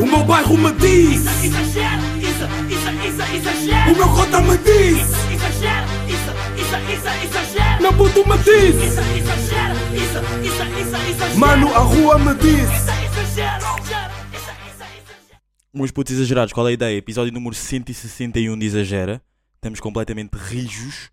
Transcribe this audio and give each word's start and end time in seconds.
O 0.00 0.06
meu 0.06 0.24
bairro 0.24 0.56
me 0.58 0.72
diz 0.72 1.22
Exagero, 1.44 2.02
isso, 2.18 2.44
isso, 2.68 2.90
isso, 3.06 3.34
exagero. 3.36 3.92
O 3.92 3.96
meu 3.96 4.08
cota 4.08 4.40
me 4.40 4.58
diz 4.58 4.98
Exagero, 5.32 5.86
isso, 6.08 6.30
isso, 6.60 6.76
isso, 6.92 7.08
exagero. 7.24 7.82
Meu 7.82 7.92
puto 7.92 8.28
me 8.28 8.38
diz 8.38 8.74
Isso, 8.74 9.00
exagero, 9.00 9.74
isso, 9.94 10.18
isso, 10.46 10.80
isso, 10.80 10.96
exagero. 11.10 11.38
Mano, 11.38 11.68
a 11.74 11.78
rua 11.78 12.18
me 12.18 12.34
diz 12.34 12.62
Isso, 12.62 12.90
exagero, 13.04 13.64
exagero, 13.78 14.14
isso, 14.32 14.50
isso, 14.50 14.82
exagero. 14.82 15.40
Uns 15.74 15.90
putos 15.90 16.12
exagerados, 16.14 16.52
qual 16.52 16.66
é 16.66 16.70
a 16.70 16.74
ideia? 16.74 16.96
Episódio 16.96 17.32
número 17.32 17.54
161 17.54 18.58
de 18.58 18.66
Exagera. 18.66 19.22
Estamos 19.56 19.80
completamente 19.80 20.34
rijos. 20.34 21.10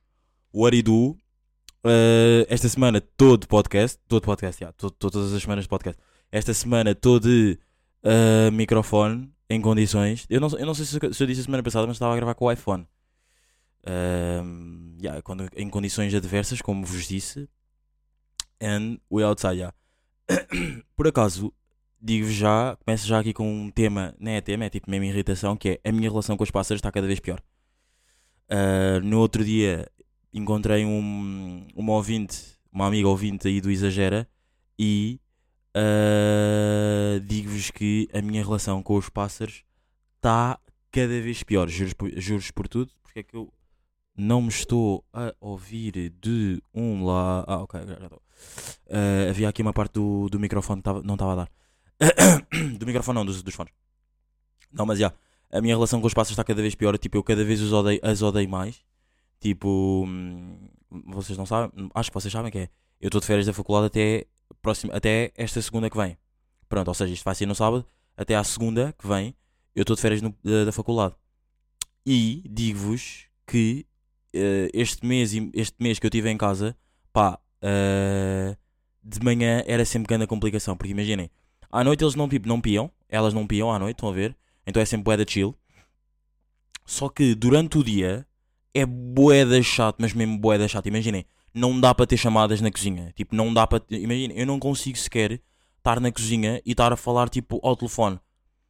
What 0.54 0.71
do 0.71 0.77
you 0.77 0.84
do? 0.84 1.18
Uh, 1.84 2.45
esta 2.50 2.68
semana 2.70 3.02
todo 3.02 3.48
podcast. 3.48 3.98
Todo 4.07 4.23
podcast, 4.23 4.61
yeah, 4.61 4.73
to- 4.77 4.91
todas 4.91 5.34
as 5.34 5.41
semanas 5.41 5.63
de 5.66 5.70
podcast. 5.70 6.00
Esta 6.32 6.54
semana 6.54 6.93
todo 6.93 7.27
de 7.27 7.57
uh, 8.04 8.52
microfone 8.52 9.31
em 9.49 9.61
condições. 9.61 10.25
Eu 10.29 10.39
não, 10.39 10.50
eu 10.57 10.65
não 10.65 10.73
sei 10.73 10.86
se, 10.86 11.14
se 11.14 11.23
eu 11.23 11.28
disse 11.28 11.42
a 11.42 11.43
semana 11.43 11.64
passada, 11.64 11.87
mas 11.87 11.96
estava 11.96 12.14
a 12.14 12.15
gravar 12.15 12.36
com 12.36 12.46
o 12.46 12.51
iPhone. 12.51 12.87
Um, 13.87 14.97
yeah, 15.01 15.21
quando, 15.21 15.47
em 15.55 15.69
condições 15.69 16.14
adversas, 16.14 16.61
como 16.61 16.86
vos 16.86 17.07
disse. 17.07 17.50
And 18.61 18.97
we 19.11 19.23
outside, 19.23 19.57
yeah. 19.57 19.75
Por 20.95 21.07
acaso, 21.07 21.51
digo-vos 22.00 22.33
já, 22.33 22.78
começo 22.86 23.07
já 23.07 23.19
aqui 23.19 23.33
com 23.33 23.51
um 23.51 23.71
tema, 23.71 24.15
não 24.20 24.31
é 24.31 24.42
tema, 24.42 24.65
é 24.65 24.70
tipo 24.70 24.89
mesmo 24.89 25.06
irritação, 25.06 25.57
que 25.57 25.79
é 25.83 25.89
a 25.89 25.92
minha 25.92 26.09
relação 26.09 26.37
com 26.37 26.43
os 26.43 26.51
pássaros 26.51 26.79
está 26.79 26.92
cada 26.92 27.07
vez 27.07 27.20
pior. 27.20 27.42
Ah, 28.51 29.00
no 29.01 29.20
outro 29.20 29.45
dia 29.45 29.89
encontrei 30.33 30.86
um, 30.86 31.65
uma 31.73 31.93
ouvinte, 31.93 32.58
uma 32.72 32.86
amiga 32.86 33.08
ouvinte 33.08 33.47
aí 33.47 33.61
do 33.61 33.72
Exagera 33.72 34.28
e 34.78 35.22
ah, 35.73 37.20
digo-vos 37.23 37.72
que 37.72 38.09
a 38.14 38.22
minha 38.22 38.44
relação 38.44 38.81
com 38.84 38.95
os 38.95 39.09
pássaros 39.09 39.64
está 40.17 40.59
cada 40.92 41.22
vez 41.22 41.44
pior, 41.44 41.67
juros 41.70 41.94
por, 41.94 42.12
por 42.53 42.68
tudo, 42.68 42.92
porque 43.02 43.20
é 43.20 43.23
que 43.23 43.36
eu 43.36 43.52
não 44.16 44.42
me 44.42 44.50
estou 44.50 45.06
a 45.14 45.34
ouvir 45.40 46.10
de 46.22 46.62
um 46.73 47.06
lá. 47.06 47.44
Ah, 47.48 47.64
ok, 47.64 47.80
já 47.86 47.94
estou. 47.94 48.22
Ah, 48.90 49.30
havia 49.30 49.50
aqui 49.50 49.62
uma 49.62 49.73
parte 49.73 49.94
do, 49.94 50.30
do 50.30 50.40
microfone 50.40 50.82
que 50.82 50.90
não 51.04 51.16
estava 51.16 51.34
a 51.34 51.36
dar. 51.36 51.50
do 52.78 52.86
microfone 52.86 53.16
não, 53.16 53.26
dos, 53.26 53.42
dos 53.42 53.54
fones. 53.54 53.73
Não, 54.72 54.86
mas 54.86 55.00
já. 55.00 55.14
a 55.52 55.62
minha 55.62 55.76
relação 55.76 56.02
com 56.02 56.08
os 56.08 56.14
pássaros 56.14 56.32
está 56.32 56.44
cada 56.44 56.62
vez 56.62 56.76
pior. 56.76 56.98
Tipo, 56.98 57.17
eu 57.17 57.23
cada 57.23 57.44
vez 57.44 57.62
os 57.62 57.72
odeio, 57.73 58.00
as 58.04 58.22
odeio 58.22 58.50
mais. 58.50 58.84
Tipo, 59.40 60.06
hum, 60.08 60.70
vocês 61.08 61.38
não 61.38 61.45
sabem, 61.45 61.90
acho 61.95 62.10
que 62.12 62.14
vocês 62.14 62.32
sabem 62.32 62.52
que 62.52 62.60
é. 62.60 62.70
Eu 63.00 63.08
estou 63.08 63.20
de 63.20 63.28
férias 63.28 63.48
da 63.48 63.54
faculdade 63.54 63.88
até, 63.88 64.28
próximo, 64.62 64.92
até 64.94 65.31
esta 65.36 65.62
segunda 65.62 65.90
que 65.90 65.98
vem. 65.98 66.17
Pronto, 66.70 66.88
ou 66.88 66.94
seja, 66.94 67.14
isto 67.14 67.23
vai 67.23 67.36
ser 67.36 67.45
no 67.45 67.56
sábado, 67.56 67.86
até 68.16 68.36
à 68.36 68.44
segunda 68.44 68.94
que 68.98 69.08
vem, 69.08 69.36
eu 69.76 69.81
estou 69.81 69.95
de 69.95 70.02
férias 70.02 70.22
no- 70.22 70.36
da, 70.44 70.66
da 70.66 70.72
faculdade. 70.72 71.16
E 72.06 72.44
digo-vos 72.50 73.26
que 73.45 73.86
eh, 74.34 74.70
este, 74.73 75.06
mês, 75.06 75.34
este 75.54 75.76
mês 75.80 76.00
que 76.00 76.06
eu 76.06 76.09
estive 76.09 76.30
em 76.30 76.38
casa, 76.38 76.76
pá, 77.12 77.39
eh, 77.62 78.56
de 79.04 79.20
manhã 79.23 79.64
era 79.66 79.84
sempre 79.86 80.08
grande 80.08 80.26
complicação. 80.28 80.76
Porque 80.78 80.92
imaginem, 80.92 81.30
à 81.72 81.84
noite 81.84 82.04
eles 82.04 82.16
não, 82.16 82.30
não 82.45 82.62
piam, 82.62 82.89
elas 83.09 83.34
não 83.34 83.45
piam 83.45 83.72
à 83.72 83.78
noite, 83.78 83.98
estão 83.98 84.09
a 84.09 84.14
ver? 84.14 84.36
Então 84.66 84.82
é 84.82 84.86
sempre 84.86 85.04
bué 85.04 85.17
da 85.17 85.26
chill. 85.28 85.56
Só 86.86 87.09
que 87.09 87.36
durante 87.36 87.78
o 87.78 87.84
dia 87.84 88.26
é 88.73 88.86
bué 88.86 89.45
da 89.45 89.62
chato, 89.62 89.98
mas 90.00 90.14
mesmo 90.14 90.38
bué 90.38 90.58
da 90.58 90.67
chato. 90.67 90.88
Imaginem, 90.88 91.26
não 91.54 91.80
dá 91.80 91.94
para 91.94 92.06
ter 92.06 92.18
chamadas 92.18 92.62
na 92.62 92.72
cozinha. 92.72 93.12
Tipo, 93.16 93.36
não 93.36 93.54
dá 93.54 93.68
para. 93.68 93.84
Imaginem, 93.90 94.38
eu 94.38 94.46
não 94.46 94.60
consigo 94.60 94.98
sequer 94.98 95.42
estar 95.78 96.00
na 96.00 96.12
cozinha 96.12 96.62
e 96.66 96.72
estar 96.72 96.92
a 96.94 96.96
falar 96.96 97.30
tipo 97.30 97.60
ao 97.64 97.76
telefone. 97.76 98.20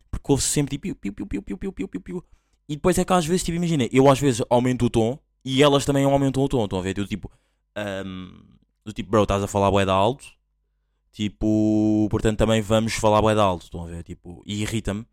Porque 0.10 0.32
ouve 0.32 0.44
sempre 0.44 0.78
tipo 0.78 0.96
piu, 0.96 1.14
piu, 1.14 1.26
piu, 1.26 1.42
piu, 1.44 1.58
piu, 1.58 1.72
piu, 1.74 1.88
piu, 1.88 2.02
piu. 2.02 2.26
E 2.68 2.76
depois 2.76 2.98
é 2.98 3.06
que 3.06 3.14
às 3.14 3.26
vezes, 3.26 3.44
tipo, 3.44 3.58
imagina, 3.58 3.88
eu 3.92 4.10
às 4.10 4.20
vezes 4.20 4.42
aumento 4.50 4.86
o 4.86 4.90
tom 4.90 5.20
e 5.44 5.62
elas 5.62 5.86
também 5.86 6.06
aumentam 6.06 6.44
o 6.44 6.48
tom. 6.48 6.64
Estão 6.64 6.80
a 6.80 6.82
ver? 6.82 6.98
Eu 6.98 7.08
tipo, 7.08 7.30
do 8.86 8.94
tipo, 8.94 9.10
bro, 9.10 9.24
estás 9.24 9.44
a 9.44 9.48
falar 9.48 9.70
bué 9.72 9.84
alto. 9.84 10.26
Tipo, 11.12 12.08
portanto 12.10 12.38
também 12.38 12.62
vamos 12.62 12.94
falar 12.94 13.22
bué 13.22 13.34
alto. 13.34 13.64
Estão 13.64 13.84
a 13.84 13.88
ver? 13.88 14.04
Tipo, 14.04 14.42
e 14.46 14.62
irrita-me. 14.62 15.06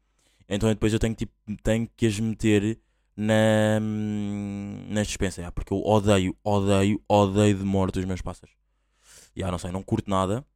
Então 0.48 0.68
depois 0.68 0.92
eu 0.92 0.98
tenho, 0.98 1.14
tipo, 1.14 1.32
tenho 1.62 1.88
que 1.96 2.06
as 2.06 2.18
meter 2.18 2.78
na, 3.18 3.80
na 3.80 5.02
dispensa. 5.02 5.42
já, 5.42 5.50
porque 5.50 5.72
eu 5.72 5.82
odeio, 5.84 6.36
odeio, 6.44 7.02
odeio 7.08 7.58
de 7.58 7.64
morte 7.64 7.98
os 7.98 8.04
meus 8.04 8.22
pássaros. 8.22 8.54
Já, 9.34 9.50
não 9.50 9.58
sei, 9.58 9.72
não 9.72 9.82
curto 9.82 10.08
nada. 10.08 10.46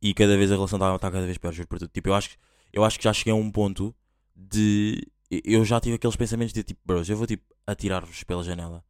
E 0.00 0.14
cada 0.14 0.36
vez 0.36 0.52
a 0.52 0.54
relação 0.54 0.76
está 0.76 0.96
tá 0.96 1.10
cada 1.10 1.26
vez 1.26 1.36
pior, 1.38 1.52
juro 1.52 1.66
por 1.66 1.80
tudo. 1.80 1.90
Tipo, 1.92 2.10
eu 2.10 2.14
acho, 2.14 2.36
eu 2.72 2.84
acho 2.84 2.98
que 2.98 3.04
já 3.04 3.12
cheguei 3.12 3.32
a 3.32 3.36
um 3.36 3.50
ponto 3.50 3.94
de. 4.34 5.02
Eu 5.28 5.64
já 5.64 5.80
tive 5.80 5.96
aqueles 5.96 6.14
pensamentos 6.14 6.52
de 6.52 6.62
tipo, 6.62 6.80
bros, 6.84 7.08
eu 7.08 7.16
vou 7.16 7.26
tipo 7.26 7.42
atirar-vos 7.66 8.22
pela 8.22 8.44
janela. 8.44 8.84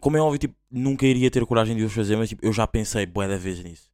Como 0.00 0.16
é 0.16 0.20
óbvio, 0.20 0.38
tipo, 0.38 0.54
nunca 0.70 1.06
iria 1.06 1.30
ter 1.30 1.44
coragem 1.46 1.74
de 1.74 1.84
os 1.84 1.92
fazer, 1.92 2.16
mas 2.16 2.28
tipo, 2.28 2.44
eu 2.44 2.52
já 2.52 2.66
pensei 2.66 3.06
bué 3.06 3.26
da 3.26 3.38
vez 3.38 3.62
nisso. 3.64 3.90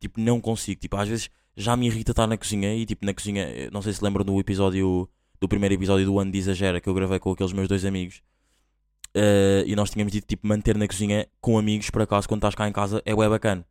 Tipo, 0.00 0.20
não 0.20 0.40
consigo. 0.40 0.80
Tipo, 0.80 0.96
às 0.96 1.08
vezes 1.08 1.28
já 1.54 1.76
me 1.76 1.86
irrita 1.86 2.12
estar 2.12 2.26
na 2.26 2.38
cozinha 2.38 2.74
e 2.74 2.86
tipo, 2.86 3.04
na 3.04 3.12
cozinha, 3.12 3.42
eh, 3.42 3.70
não 3.70 3.82
sei 3.82 3.92
se 3.92 4.02
lembram 4.02 4.24
do 4.24 4.38
episódio, 4.40 5.08
do 5.40 5.48
primeiro 5.48 5.74
episódio 5.74 6.06
do 6.06 6.18
ano 6.18 6.30
de 6.30 6.38
Exagera 6.38 6.80
que 6.80 6.88
eu 6.88 6.94
gravei 6.94 7.18
com 7.18 7.32
aqueles 7.32 7.52
meus 7.52 7.68
dois 7.68 7.84
amigos. 7.84 8.22
Eh, 9.14 9.64
e 9.66 9.76
nós 9.76 9.90
tínhamos 9.90 10.12
dito 10.12 10.26
tipo 10.26 10.46
manter 10.46 10.76
na 10.76 10.86
cozinha 10.86 11.26
com 11.40 11.58
amigos, 11.58 11.90
por 11.90 12.02
acaso, 12.02 12.28
quando 12.28 12.40
estás 12.40 12.54
cá 12.54 12.68
em 12.68 12.72
casa, 12.72 13.02
é 13.04 13.14
bué 13.14 13.28
bacana. 13.28 13.64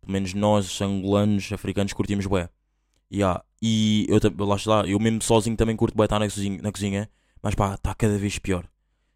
Pelo 0.00 0.12
menos 0.12 0.34
nós, 0.34 0.80
angolanos, 0.80 1.50
africanos, 1.52 1.92
curtimos 1.92 2.26
bué. 2.26 2.48
Yeah. 3.12 3.42
E 3.60 4.06
eu, 4.08 4.18
lá 4.46 4.56
está, 4.56 4.84
eu 4.86 4.98
mesmo 4.98 5.22
sozinho 5.22 5.56
também 5.56 5.76
curto 5.76 5.96
bué 5.96 6.06
estar 6.06 6.18
na 6.18 6.26
cozinha, 6.26 6.60
na 6.62 6.72
cozinha 6.72 7.08
mas 7.42 7.54
pá, 7.54 7.74
está 7.74 7.94
cada 7.94 8.16
vez 8.16 8.38
pior. 8.38 8.64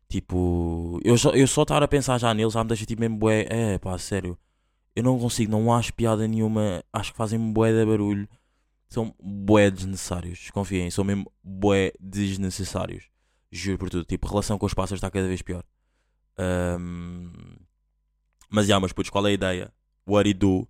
Tipo, 0.09 1.01
eu 1.05 1.17
só, 1.17 1.31
eu 1.31 1.47
só 1.47 1.63
estar 1.63 1.83
a 1.83 1.89
pensar 1.89 2.19
já 2.19 2.35
neles 2.35 2.53
já 2.53 2.63
me 2.63 2.69
deixa 2.69 2.87
tipo 2.87 3.01
mesmo 3.01 3.17
bué, 3.17 3.47
é 3.49 3.79
pá, 3.79 3.97
sério. 3.99 4.37
Eu 4.95 5.03
não 5.03 5.19
consigo, 5.19 5.51
não 5.53 5.73
acho 5.73 5.93
piada 5.95 6.27
nenhuma, 6.27 6.83
acho 6.93 7.13
que 7.13 7.19
fazem 7.19 7.39
bué 7.53 7.73
de 7.73 7.85
barulho. 7.85 8.29
São 8.89 9.15
bué 9.21 9.71
desnecessários, 9.71 10.51
confiem, 10.51 10.91
são 10.91 11.05
mesmo 11.05 11.31
bué 11.43 11.93
desnecessários. 11.99 13.09
Juro 13.51 13.79
por 13.79 13.91
tudo, 13.91 14.05
tipo, 14.05 14.27
a 14.27 14.31
relação 14.31 14.59
com 14.59 14.67
os 14.67 14.75
pássaros 14.75 14.99
está 14.99 15.11
cada 15.11 15.27
vez 15.27 15.43
pior. 15.43 15.65
Ahm, 16.39 17.57
Mas 18.51 18.67
já, 18.67 18.79
mas 18.79 18.93
putos, 18.93 19.11
qual 19.11 19.27
é 19.27 19.31
a 19.31 19.33
ideia? 19.35 19.73
What 20.07 20.33
do? 20.35 20.69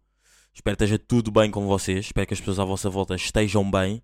Espero 0.54 0.76
que 0.76 0.84
esteja 0.84 0.98
tudo 0.98 1.30
bem 1.30 1.50
com 1.50 1.66
vocês. 1.66 2.06
Espero 2.06 2.26
que 2.26 2.32
as 2.34 2.40
pessoas 2.40 2.58
à 2.58 2.64
vossa 2.64 2.88
volta 2.88 3.14
estejam 3.14 3.70
bem. 3.70 4.02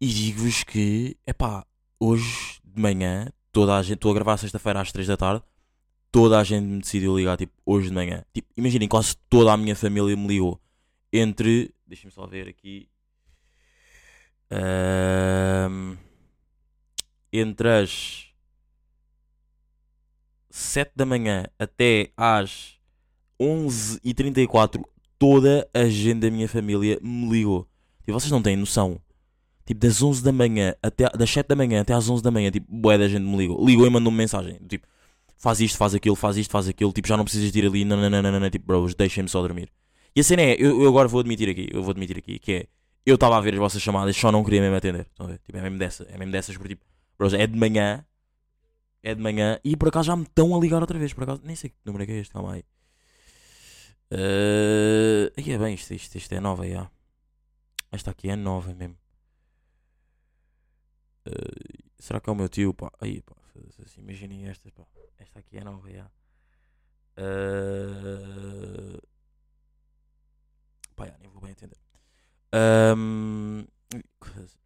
E 0.00 0.06
digo-vos 0.06 0.64
que, 0.64 1.16
epá, 1.26 1.66
hoje 2.00 2.58
de 2.64 2.80
manhã, 2.80 3.30
toda 3.52 3.76
a 3.76 3.82
gente, 3.82 3.96
estou 3.96 4.10
a 4.12 4.14
gravar 4.14 4.36
sexta-feira 4.38 4.80
às 4.80 4.90
3 4.92 5.08
da 5.08 5.16
tarde, 5.16 5.42
toda 6.10 6.38
a 6.38 6.44
gente 6.44 6.64
me 6.64 6.80
decidiu 6.80 7.16
ligar, 7.16 7.36
tipo, 7.36 7.52
hoje 7.66 7.88
de 7.88 7.94
manhã. 7.94 8.24
Tipo, 8.32 8.48
imaginem, 8.56 8.88
quase 8.88 9.16
toda 9.28 9.52
a 9.52 9.56
minha 9.56 9.76
família 9.76 10.16
me 10.16 10.26
ligou. 10.26 10.58
Entre, 11.12 11.74
deixem-me 11.88 12.12
só 12.12 12.26
ver 12.26 12.48
aqui, 12.48 12.88
Ahm, 14.50 15.96
entre 17.30 17.68
as 17.68 18.28
7 20.50 20.92
da 20.96 21.04
manhã 21.04 21.44
até 21.58 22.10
às 22.16 22.78
11h34, 23.38 24.82
toda 25.18 25.68
a 25.74 25.84
gente 25.84 26.20
da 26.20 26.30
minha 26.30 26.48
família 26.48 26.98
me 27.02 27.28
ligou. 27.28 27.68
E 28.06 28.12
vocês 28.12 28.30
não 28.30 28.42
têm 28.42 28.56
noção. 28.56 28.98
Tipo, 29.66 29.80
das 29.80 30.02
11 30.02 30.24
da 30.24 30.32
manhã 30.32 30.74
até 30.82 31.10
das 31.10 31.30
7 31.30 31.46
da 31.46 31.54
manhã 31.54 31.82
até 31.82 31.92
às 31.92 32.08
11 32.08 32.22
da 32.22 32.30
manhã, 32.30 32.50
tipo, 32.50 32.66
bué 32.70 32.96
da 32.96 33.06
gente 33.06 33.22
me 33.22 33.36
ligou. 33.36 33.64
Ligou 33.64 33.86
e 33.86 33.90
mandou-me 33.90 34.16
mensagem. 34.16 34.58
Tipo, 34.66 34.86
faz 35.36 35.60
isto, 35.60 35.76
faz 35.76 35.94
aquilo, 35.94 36.16
faz 36.16 36.38
isto, 36.38 36.50
faz 36.50 36.66
aquilo. 36.68 36.90
Tipo, 36.90 37.06
já 37.06 37.18
não 37.18 37.24
precisas 37.24 37.52
de 37.52 37.58
ir 37.58 37.66
ali. 37.66 37.84
Não, 37.84 37.98
não, 37.98 38.08
não, 38.08 38.22
não, 38.22 38.40
não. 38.40 38.50
Tipo, 38.50 38.66
bros, 38.66 38.94
deixem-me 38.94 39.28
só 39.28 39.42
dormir. 39.42 39.70
E 40.18 40.20
a 40.20 40.24
cena 40.24 40.42
é, 40.42 40.56
eu, 40.58 40.82
eu 40.82 40.88
agora 40.88 41.06
vou 41.06 41.20
admitir 41.20 41.48
aqui, 41.48 41.68
eu 41.70 41.80
vou 41.80 41.92
admitir 41.92 42.18
aqui, 42.18 42.40
que 42.40 42.52
é, 42.52 42.66
eu 43.06 43.14
estava 43.14 43.36
a 43.36 43.40
ver 43.40 43.52
as 43.52 43.60
vossas 43.60 43.80
chamadas, 43.80 44.16
só 44.16 44.32
não 44.32 44.42
queria 44.42 44.60
mesmo 44.60 44.74
atender. 44.74 45.06
Estão 45.06 45.26
a 45.26 45.28
ver? 45.28 45.38
Tipo, 45.38 45.58
é 45.58 45.62
mesmo 45.62 45.78
dessa, 45.78 46.02
é 46.10 46.18
mesmo 46.18 46.32
dessas, 46.32 46.56
porque 46.56 46.74
tipo, 46.74 46.84
é 47.36 47.46
de 47.46 47.56
manhã, 47.56 48.04
é 49.00 49.14
de 49.14 49.22
manhã, 49.22 49.60
e 49.62 49.76
por 49.76 49.86
acaso 49.86 50.08
já 50.08 50.16
me 50.16 50.24
estão 50.24 50.56
a 50.56 50.58
ligar 50.58 50.80
outra 50.80 50.98
vez, 50.98 51.12
por 51.12 51.22
acaso, 51.22 51.42
nem 51.44 51.54
sei 51.54 51.70
que 51.70 51.76
número 51.84 52.02
é 52.02 52.06
que 52.06 52.12
é 52.14 52.16
este, 52.16 52.32
calma 52.32 52.54
aí. 52.54 52.64
Uh, 54.10 55.30
aí 55.36 55.52
é 55.52 55.56
bem, 55.56 55.74
isto, 55.74 55.94
isto, 55.94 56.16
isto 56.16 56.34
é 56.34 56.40
nova, 56.40 56.68
já. 56.68 56.90
Esta 57.92 58.10
aqui 58.10 58.28
é 58.28 58.34
nova 58.34 58.74
mesmo. 58.74 58.98
Uh, 61.28 61.92
será 61.96 62.18
que 62.18 62.28
é 62.28 62.32
o 62.32 62.34
meu 62.34 62.48
tio, 62.48 62.74
pá? 62.74 62.90
Aí, 63.00 63.22
pá, 63.22 63.36
assim, 63.84 64.00
imaginem 64.00 64.48
esta, 64.48 64.68
pá. 64.72 64.82
Esta 65.16 65.38
aqui 65.38 65.58
é 65.58 65.62
nova, 65.62 65.88
já. 65.88 66.10
Uh, 67.16 69.00
pá, 70.98 71.06
já, 71.06 71.16
nem 71.18 71.30
vou 71.30 71.40
bem 71.40 71.52
entender. 71.52 71.76
Ahm, 72.52 73.64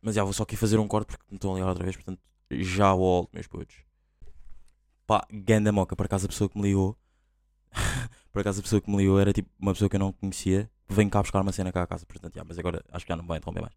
mas 0.00 0.14
já 0.14 0.25
vou 0.25 0.32
só 0.32 0.43
aqui 0.43 0.56
fazer 0.56 0.79
um 0.79 0.88
corte 0.88 1.08
porque 1.08 1.25
me 1.31 1.37
estão 1.37 1.52
a 1.52 1.55
ligar 1.55 1.69
outra 1.69 1.84
vez, 1.84 1.94
portanto 1.94 2.20
já 2.50 2.93
volto, 2.94 3.31
meus 3.32 3.46
putos. 3.46 3.76
Pá, 5.06 5.26
ganda 5.31 5.70
moca, 5.70 5.94
por 5.94 6.06
acaso 6.06 6.26
a 6.26 6.29
pessoa 6.29 6.49
que 6.49 6.58
me 6.58 6.64
ligou, 6.69 6.96
por 8.32 8.40
acaso 8.40 8.61
a 8.61 8.62
pessoa 8.62 8.81
que 8.81 8.90
me 8.90 8.96
ligou 8.96 9.20
era 9.20 9.32
tipo 9.32 9.50
uma 9.61 9.73
pessoa 9.73 9.88
que 9.88 9.96
eu 9.96 10.00
não 10.00 10.12
conhecia, 10.12 10.70
vem 10.88 11.08
cá 11.08 11.20
buscar 11.20 11.40
uma 11.43 11.52
cena 11.52 11.73
cá 11.73 11.82
à 11.82 11.87
casa, 11.87 12.06
portanto, 12.06 12.34
já, 12.34 12.44
mas 12.44 12.58
agora 12.58 12.82
acho 12.90 13.05
que 13.05 13.12
já 13.12 13.17
não 13.17 13.26
vai 13.26 13.38
interromper 13.38 13.62
mais. 13.62 13.75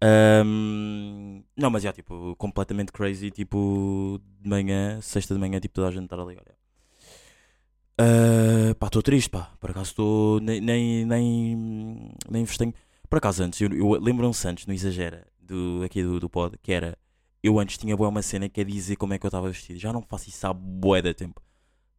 Ahm, 0.00 1.42
não, 1.56 1.70
mas 1.70 1.82
já, 1.82 1.92
tipo, 1.92 2.36
completamente 2.36 2.92
crazy, 2.92 3.30
tipo, 3.30 4.20
de 4.40 4.48
manhã, 4.48 5.00
sexta 5.00 5.34
de 5.34 5.40
manhã, 5.40 5.58
tipo, 5.58 5.74
toda 5.74 5.88
a 5.88 5.90
gente 5.90 6.04
estar 6.04 6.20
a 6.20 6.24
ligar. 6.24 6.44
já. 6.46 6.54
Ah, 7.98 8.74
pá, 8.78 8.86
estou 8.86 9.02
triste, 9.02 9.28
pá. 9.30 9.52
Por 9.60 9.70
acaso 9.70 9.90
estou. 9.90 10.40
Nem, 10.40 10.60
nem, 10.60 11.04
nem, 12.30 12.44
vos 12.44 12.56
tenho. 12.56 12.72
Por 13.10 13.18
acaso 13.18 13.42
antes, 13.42 13.60
eu, 13.60 13.72
eu 13.72 14.00
lembro-me 14.00 14.32
antes, 14.46 14.66
no 14.66 14.72
Exagera, 14.72 15.26
do, 15.40 15.82
aqui 15.84 16.02
do, 16.02 16.20
do 16.20 16.30
pod, 16.30 16.56
que 16.62 16.72
era. 16.72 16.96
Eu 17.42 17.58
antes 17.58 17.78
tinha 17.78 17.96
boa 17.96 18.08
uma 18.08 18.22
cena 18.22 18.48
que 18.48 18.60
é 18.60 18.64
dizer 18.64 18.96
como 18.96 19.14
é 19.14 19.18
que 19.18 19.26
eu 19.26 19.28
estava 19.28 19.48
vestido. 19.48 19.78
Já 19.78 19.92
não 19.92 20.02
faço 20.02 20.28
isso 20.28 20.46
há 20.46 20.52
bué 20.52 21.02
de 21.02 21.14
tempo. 21.14 21.40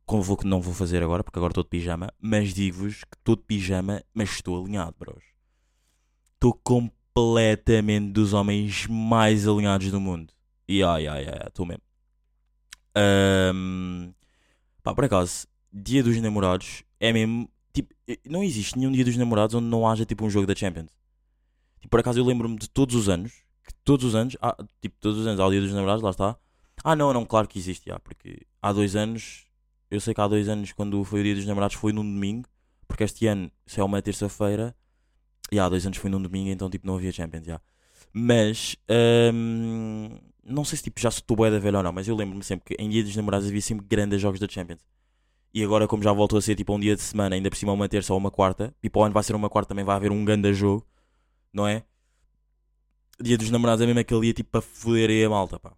Como 0.06 0.24
vou 0.24 0.38
que 0.38 0.48
não 0.48 0.62
vou 0.62 0.74
fazer 0.74 1.04
agora, 1.04 1.24
porque 1.24 1.40
agora 1.40 1.52
estou 1.52 1.64
de 1.64 1.70
pijama. 1.70 2.12
Mas 2.20 2.54
digo-vos 2.54 3.04
que 3.04 3.18
estou 3.18 3.36
de 3.36 3.44
pijama, 3.44 4.04
mas 4.14 4.30
estou 4.32 4.62
alinhado, 4.62 4.96
bros. 5.00 5.24
Estou 6.34 6.54
completamente 6.64 8.12
dos 8.12 8.34
homens 8.34 8.88
mais 8.88 9.48
alinhados 9.48 9.92
do 9.92 10.00
mundo. 10.00 10.34
E 10.68 10.84
ai, 10.84 11.08
ai, 11.08 11.26
ai, 11.28 11.48
estou 11.48 11.66
mesmo. 11.66 11.84
Ahm, 12.96 14.12
pá, 14.84 14.94
por 14.94 15.06
acaso, 15.06 15.48
dia 15.72 16.04
dos 16.04 16.20
namorados 16.20 16.84
é 17.00 17.14
mesmo. 17.14 17.50
Tipo, 17.74 17.94
não 18.26 18.44
existe 18.44 18.78
nenhum 18.78 18.92
dia 18.92 19.06
dos 19.06 19.16
namorados 19.16 19.56
onde 19.56 19.68
não 19.68 19.88
haja 19.88 20.06
tipo 20.06 20.26
um 20.26 20.30
jogo 20.30 20.48
da 20.48 20.56
Champions. 20.56 20.90
Tipo, 21.80 21.90
por 21.90 22.00
acaso 22.00 22.20
eu 22.20 22.26
lembro-me 22.26 22.58
de 22.58 22.70
todos 22.70 22.96
os 22.96 23.10
anos. 23.10 23.32
Que 23.66 23.74
todos 23.84 24.06
os 24.06 24.16
anos. 24.16 24.36
Ah, 24.42 24.58
tipo, 24.82 24.96
todos 25.00 25.20
os 25.20 25.28
anos 25.28 25.40
há 25.40 25.46
o 25.46 25.52
dia 25.52 25.62
dos 25.62 25.74
namorados, 25.74 26.04
lá 26.04 26.10
está. 26.10 26.38
Ah, 26.84 26.96
não, 26.96 27.14
não, 27.14 27.26
claro 27.26 27.48
que 27.48 27.60
existe, 27.60 27.90
já. 27.90 28.00
Porque 28.00 28.46
há 28.62 28.74
dois 28.74 28.96
anos. 28.96 29.46
Eu 29.92 30.00
sei 30.00 30.14
que 30.14 30.22
há 30.22 30.28
dois 30.28 30.48
anos, 30.48 30.72
quando 30.72 31.04
foi 31.04 31.22
o 31.22 31.24
dia 31.24 31.36
dos 31.36 31.46
namorados, 31.46 31.76
foi 31.76 31.94
num 31.94 32.04
domingo. 32.04 32.48
Porque 32.88 33.04
este 33.04 33.28
ano, 33.28 33.52
se 33.66 33.80
é 33.80 33.84
uma 33.84 34.02
terça-feira. 34.02 34.76
E 35.52 35.60
há 35.60 35.68
dois 35.68 35.86
anos 35.86 35.98
foi 35.98 36.10
num 36.10 36.22
domingo, 36.22 36.50
então 36.50 36.70
tipo 36.70 36.86
não 36.86 36.96
havia 36.96 37.12
Champions, 37.12 37.46
já. 37.46 37.62
Mas. 38.14 38.76
hum, 39.34 40.18
não 40.44 40.66
sei 40.66 40.78
se 40.78 40.84
tipo 40.84 41.00
já 41.00 41.10
estou 41.10 41.38
bué 41.38 41.52
da 41.52 41.60
velha 41.60 41.78
ou 41.78 41.84
não, 41.84 41.92
mas 41.92 42.08
eu 42.08 42.16
lembro-me 42.16 42.44
sempre 42.44 42.76
que 42.76 42.82
em 42.82 42.90
dia 42.90 43.04
dos 43.04 43.16
namorados 43.16 43.48
havia 43.48 43.62
sempre 43.62 43.86
grandes 43.88 44.20
jogos 44.20 44.40
da 44.40 44.48
Champions. 44.48 44.80
E 45.54 45.64
agora, 45.64 45.88
como 45.88 46.04
já 46.04 46.12
voltou 46.14 46.38
a 46.38 46.42
ser 46.42 46.56
tipo 46.56 46.74
um 46.76 46.80
dia 46.80 46.96
de 46.96 47.02
semana, 47.02 47.36
ainda 47.36 47.50
por 47.50 47.58
cima 47.58 47.72
uma 47.72 47.90
terça 47.90 48.14
ou 48.14 48.20
uma 48.20 48.30
quarta, 48.30 48.74
e 48.84 48.90
para 48.90 49.00
o 49.00 49.04
ano 49.04 49.14
vai 49.14 49.24
ser 49.24 49.36
uma 49.36 49.50
quarta, 49.50 49.70
também 49.70 49.84
vai 49.86 49.96
haver 49.96 50.12
um 50.12 50.24
grande 50.24 50.54
jogo, 50.54 50.86
não 51.52 51.68
é? 51.68 51.84
Dia 53.22 53.38
dos 53.38 53.50
namorados 53.50 53.82
é 53.82 53.86
mesmo 53.86 54.00
aquele 54.00 54.22
dia 54.22 54.34
tipo 54.34 54.52
para 54.52 54.62
foder 54.62 55.10
aí 55.10 55.24
a 55.24 55.30
malta, 55.30 55.60
pá. 55.60 55.74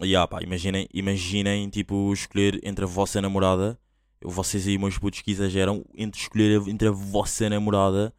E 0.00 0.16
ah, 0.16 0.26
pá, 0.26 0.42
imaginem, 0.42 0.88
imaginem 0.92 1.68
tipo 1.68 2.12
escolher 2.12 2.60
entre 2.64 2.84
a 2.84 2.88
vossa 2.88 3.20
namorada, 3.20 3.78
vocês 4.24 4.66
aí, 4.66 4.78
meus 4.78 4.98
putos 4.98 5.20
que 5.20 5.30
exageram, 5.30 5.84
entre 5.94 6.20
escolher 6.20 6.60
entre 6.68 6.88
a 6.88 6.92
vossa 6.92 7.48
namorada 7.48 8.12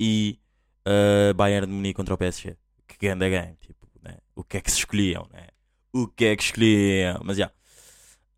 e 0.00 0.38
a 0.84 1.32
Bayern 1.34 1.66
de 1.66 1.72
Munique 1.72 1.94
contra 1.94 2.14
o 2.14 2.18
PSG. 2.18 2.56
Que 2.86 2.96
grande 2.98 3.28
game, 3.30 3.56
tipo, 3.60 3.86
né? 4.02 4.18
O 4.34 4.42
que 4.42 4.56
é 4.58 4.60
que 4.60 4.70
se 4.70 4.78
escolhiam, 4.78 5.26
né? 5.32 5.48
O 5.92 6.06
que 6.06 6.26
é 6.26 6.36
que 6.36 6.42
escolhiam? 6.42 7.20
Mas 7.24 7.36
já. 7.36 7.50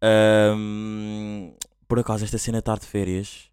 Ahm, 0.02 1.52
por 1.86 1.98
acaso, 1.98 2.24
esta 2.24 2.38
cena 2.38 2.62
tarde 2.62 2.82
de 2.82 2.88
férias, 2.88 3.50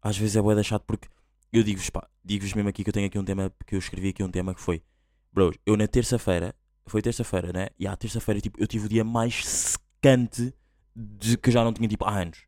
às 0.00 0.16
vezes 0.16 0.36
é 0.36 0.42
boa 0.42 0.54
deixado 0.54 0.82
porque 0.86 1.08
eu 1.52 1.62
digo-vos, 1.62 1.90
digo-vos 2.24 2.52
mesmo 2.54 2.68
aqui 2.68 2.84
que 2.84 2.90
eu 2.90 2.94
tenho 2.94 3.06
aqui 3.06 3.18
um 3.18 3.24
tema, 3.24 3.52
que 3.66 3.74
eu 3.74 3.78
escrevi 3.78 4.10
aqui 4.10 4.22
um 4.22 4.30
tema 4.30 4.54
que 4.54 4.60
foi, 4.60 4.82
bros, 5.32 5.56
eu 5.66 5.76
na 5.76 5.88
terça-feira, 5.88 6.54
foi 6.86 7.02
terça-feira, 7.02 7.52
né? 7.52 7.68
E 7.78 7.86
à 7.86 7.96
terça-feira, 7.96 8.40
tipo, 8.40 8.60
eu 8.60 8.66
tive 8.66 8.86
o 8.86 8.88
dia 8.88 9.04
mais 9.04 9.44
secante 9.44 10.54
de 10.94 11.36
que 11.36 11.50
já 11.50 11.64
não 11.64 11.72
tinha, 11.72 11.88
tipo, 11.88 12.04
há 12.04 12.20
anos. 12.20 12.46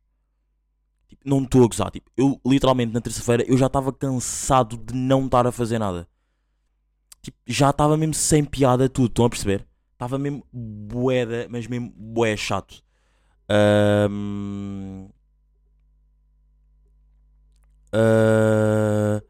Tipo, 1.07 1.21
não 1.27 1.43
estou 1.43 1.63
a 1.65 1.67
gozar, 1.67 1.91
tipo, 1.91 2.09
eu 2.15 2.39
literalmente 2.45 2.93
na 2.93 3.01
terça-feira 3.01 3.43
eu 3.47 3.57
já 3.57 3.67
estava 3.67 3.91
cansado 3.91 4.77
de 4.77 4.93
não 4.93 5.25
estar 5.25 5.45
a 5.45 5.51
fazer 5.51 5.77
nada. 5.77 6.07
Tipo, 7.21 7.37
já 7.45 7.69
estava 7.69 7.97
mesmo 7.97 8.13
sem 8.13 8.43
piada 8.43 8.89
tudo, 8.89 9.07
estão 9.07 9.25
a 9.25 9.29
perceber? 9.29 9.67
Estava 9.93 10.17
mesmo 10.17 10.43
boeda, 10.51 11.47
mas 11.49 11.67
mesmo 11.67 11.91
boé 11.95 12.35
chato. 12.35 12.83
Ahm, 13.51 15.09
ah, 17.93 19.21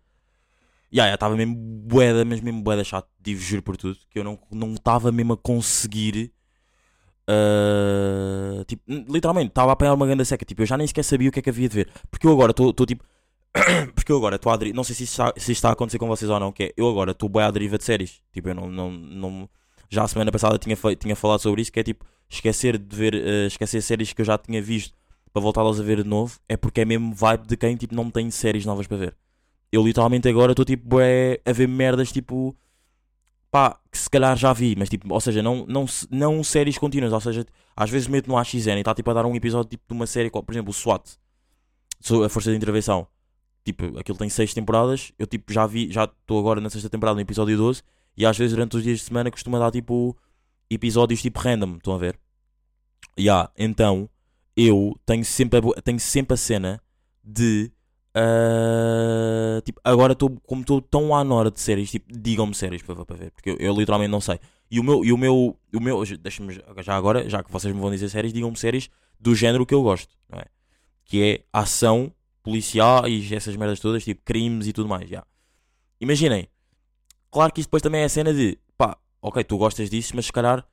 Ya, 0.92 1.08
ya, 1.08 1.14
estava 1.16 1.36
mesmo 1.38 1.56
boeda, 1.56 2.26
mas 2.26 2.42
mesmo 2.42 2.62
boeda 2.62 2.84
chato, 2.84 3.08
digo 3.20 3.40
juro 3.40 3.64
por 3.64 3.78
tudo, 3.78 3.98
que 4.10 4.20
eu 4.20 4.24
não 4.24 4.38
não 4.52 4.74
estava 4.74 5.12
mesmo 5.12 5.34
a 5.34 5.38
conseguir. 5.38 6.34
ah, 7.28 8.64
tipo, 8.68 8.84
literalmente, 8.88 9.50
estava 9.50 9.72
a 9.72 9.74
apanhar 9.74 9.94
uma 9.94 10.06
grande 10.06 10.26
seca. 10.26 10.46
Tipo, 10.46 10.62
eu 10.64 10.66
já 10.66 10.78
nem 10.78 10.88
sequer 10.88 11.04
sabia 11.04 11.30
o 11.30 11.32
que 11.32 11.40
é 11.40 11.42
que 11.42 11.50
havia 11.50 11.70
de 11.70 11.76
ver. 11.76 11.90
Porque 12.10 12.28
eu 12.28 12.32
agora 12.34 12.52
estou 12.52 12.74
tipo. 12.86 13.04
porque 13.96 14.12
eu 14.12 14.18
agora 14.18 14.38
estou 14.38 14.52
a 14.52 14.58
deriva. 14.58 14.76
Não 14.76 14.84
sei 14.84 14.96
se 14.96 15.04
isto, 15.06 15.14
está, 15.14 15.34
se 15.38 15.52
está 15.52 15.70
a 15.70 15.74
acontecer 15.74 16.00
com 16.00 16.08
vocês 16.08 16.30
ou 16.32 16.40
não, 16.40 16.52
que 16.52 16.66
é. 16.66 16.74
Eu 16.78 16.90
agora 16.90 17.12
estou 17.12 17.30
bem 17.30 17.44
à 17.44 17.52
deriva 17.52 17.78
de 17.78 17.84
séries. 17.86 18.22
Tipo, 18.34 18.50
eu 18.50 18.56
não. 18.56 18.70
não, 18.72 18.92
não 18.92 19.50
já 19.92 20.04
a 20.04 20.08
semana 20.08 20.32
passada 20.32 20.58
tinha, 20.58 20.78
tinha 20.98 21.16
falado 21.16 21.42
sobre 21.42 21.62
isso, 21.62 21.72
que 21.72 21.80
é 21.80 21.84
tipo. 21.84 22.06
Esquecer 22.30 22.78
de 22.78 22.96
ver. 22.96 23.14
ah, 23.14 23.48
esquecer 23.48 23.82
séries 23.82 24.14
que 24.14 24.22
eu 24.22 24.26
já 24.26 24.38
tinha 24.38 24.62
visto 24.62 24.96
para 25.34 25.42
voltá-las 25.42 25.82
a 25.82 25.84
ver 25.84 26.02
de 26.02 26.10
novo. 26.10 26.40
É 26.48 26.56
porque 26.56 26.80
é 26.82 26.86
mesmo 26.86 27.14
vibe 27.14 27.46
de 27.46 27.58
quem 27.58 27.76
tipo, 27.76 27.94
não 27.94 28.10
tem 28.10 28.32
séries 28.32 28.66
novas 28.66 28.88
para 28.88 28.96
ver. 28.96 29.18
Eu 29.70 29.84
literalmente 29.84 30.30
agora 30.30 30.54
estou 30.54 30.64
tipo 30.64 30.98
a 30.98 31.52
ver 31.52 31.68
merdas 31.68 32.12
tipo 32.12 32.56
pá, 33.52 33.78
que 33.92 33.98
se 33.98 34.10
calhar 34.10 34.36
já 34.38 34.54
vi, 34.54 34.76
mas 34.78 34.88
tipo, 34.88 35.14
ou 35.14 35.20
seja, 35.20 35.44
não, 35.44 35.66
não, 35.68 35.86
não 36.10 36.42
séries 36.42 36.78
contínuas, 36.78 37.12
ou 37.12 37.20
seja, 37.20 37.46
às 37.76 37.90
vezes 37.90 38.08
meto 38.08 38.30
no 38.30 38.38
AXN 38.38 38.78
e 38.78 38.80
está 38.80 38.96
tipo 38.96 39.12
a 39.12 39.14
dar 39.14 39.26
um 39.26 39.36
episódio 39.36 39.70
tipo 39.70 39.84
de 39.90 39.94
uma 39.94 40.08
série, 40.08 40.32
por 40.32 40.46
exemplo, 40.50 40.72
o 40.72 40.74
SWAT, 40.74 41.18
a 42.26 42.30
Força 42.30 42.50
de 42.50 42.56
Intervenção. 42.56 43.06
Tipo, 43.66 44.00
aquilo 44.00 44.18
tem 44.18 44.30
seis 44.30 44.54
temporadas, 44.54 45.12
eu 45.20 45.28
tipo 45.28 45.52
já 45.52 45.68
vi, 45.68 45.92
já 45.92 46.06
estou 46.06 46.40
agora 46.40 46.62
na 46.62 46.70
sexta 46.70 46.90
temporada 46.90 47.16
no 47.16 47.22
episódio 47.22 47.58
12 47.58 47.84
e 48.16 48.26
às 48.26 48.38
vezes 48.38 48.54
durante 48.54 48.78
os 48.78 48.84
dias 48.84 49.00
de 49.00 49.06
semana 49.06 49.32
costuma 49.32 49.60
dar 49.60 49.72
tipo 49.72 50.18
episódios 50.70 51.22
tipo 51.22 51.40
random, 51.40 51.78
estão 51.78 51.94
a 51.94 51.98
ver? 51.98 52.20
Ya, 53.20 53.50
então 53.58 54.10
eu 54.56 54.98
tenho 55.06 55.26
sempre 55.26 55.60
a, 55.60 55.82
tenho 55.82 56.00
sempre 56.00 56.34
a 56.34 56.38
cena 56.38 56.82
de 57.24 57.72
ah, 58.14 59.62
tipo, 59.64 59.80
agora 59.84 60.14
estou 60.14 60.30
como 60.46 60.62
estou 60.62 60.82
tão 60.82 61.16
à 61.16 61.24
nora 61.24 61.50
de 61.50 61.60
séries, 61.60 61.90
tipo, 61.90 62.12
digam-me 62.12 62.54
séries 62.54 62.82
para, 62.82 63.06
para 63.06 63.16
ver, 63.16 63.32
porque 63.32 63.52
eu, 63.52 63.58
eu 63.60 63.74
literalmente 63.74 64.12
não 64.12 64.22
sei. 64.22 64.40
E 64.70 64.80
o 64.80 64.84
meu, 64.84 65.04
e 65.06 65.14
o 65.14 65.18
meu, 65.18 65.58
o 65.74 65.80
meu 65.80 66.04
deixa-me 66.20 66.54
já 66.80 66.96
agora, 66.96 67.30
já 67.30 67.44
que 67.44 67.52
vocês 67.52 67.74
me 67.74 67.80
vão 67.80 67.92
dizer 67.92 68.10
séries, 68.10 68.34
digam-me 68.34 68.58
séries 68.58 68.90
do 69.20 69.36
género 69.36 69.66
que 69.66 69.74
eu 69.74 69.82
gosto, 69.82 70.14
não 70.30 70.40
é? 70.40 70.46
Que 71.06 71.24
é 71.24 71.44
ação, 71.54 72.12
policiais, 72.44 73.32
essas 73.32 73.56
merdas 73.56 73.80
todas, 73.80 74.04
tipo 74.04 74.22
crimes 74.24 74.68
e 74.68 74.74
tudo 74.74 74.90
mais, 74.90 75.10
já. 75.10 75.24
Imaginem, 76.00 76.48
claro 77.32 77.52
que 77.54 77.62
isto 77.62 77.70
depois 77.70 77.82
também 77.82 78.02
é 78.02 78.06
a 78.06 78.10
cena 78.10 78.34
de, 78.34 78.58
pá, 78.78 78.98
ok, 79.22 79.44
tu 79.44 79.58
gostas 79.58 79.90
disso, 79.90 80.14
mas 80.16 80.26
se 80.26 80.32
calhar, 80.32 80.66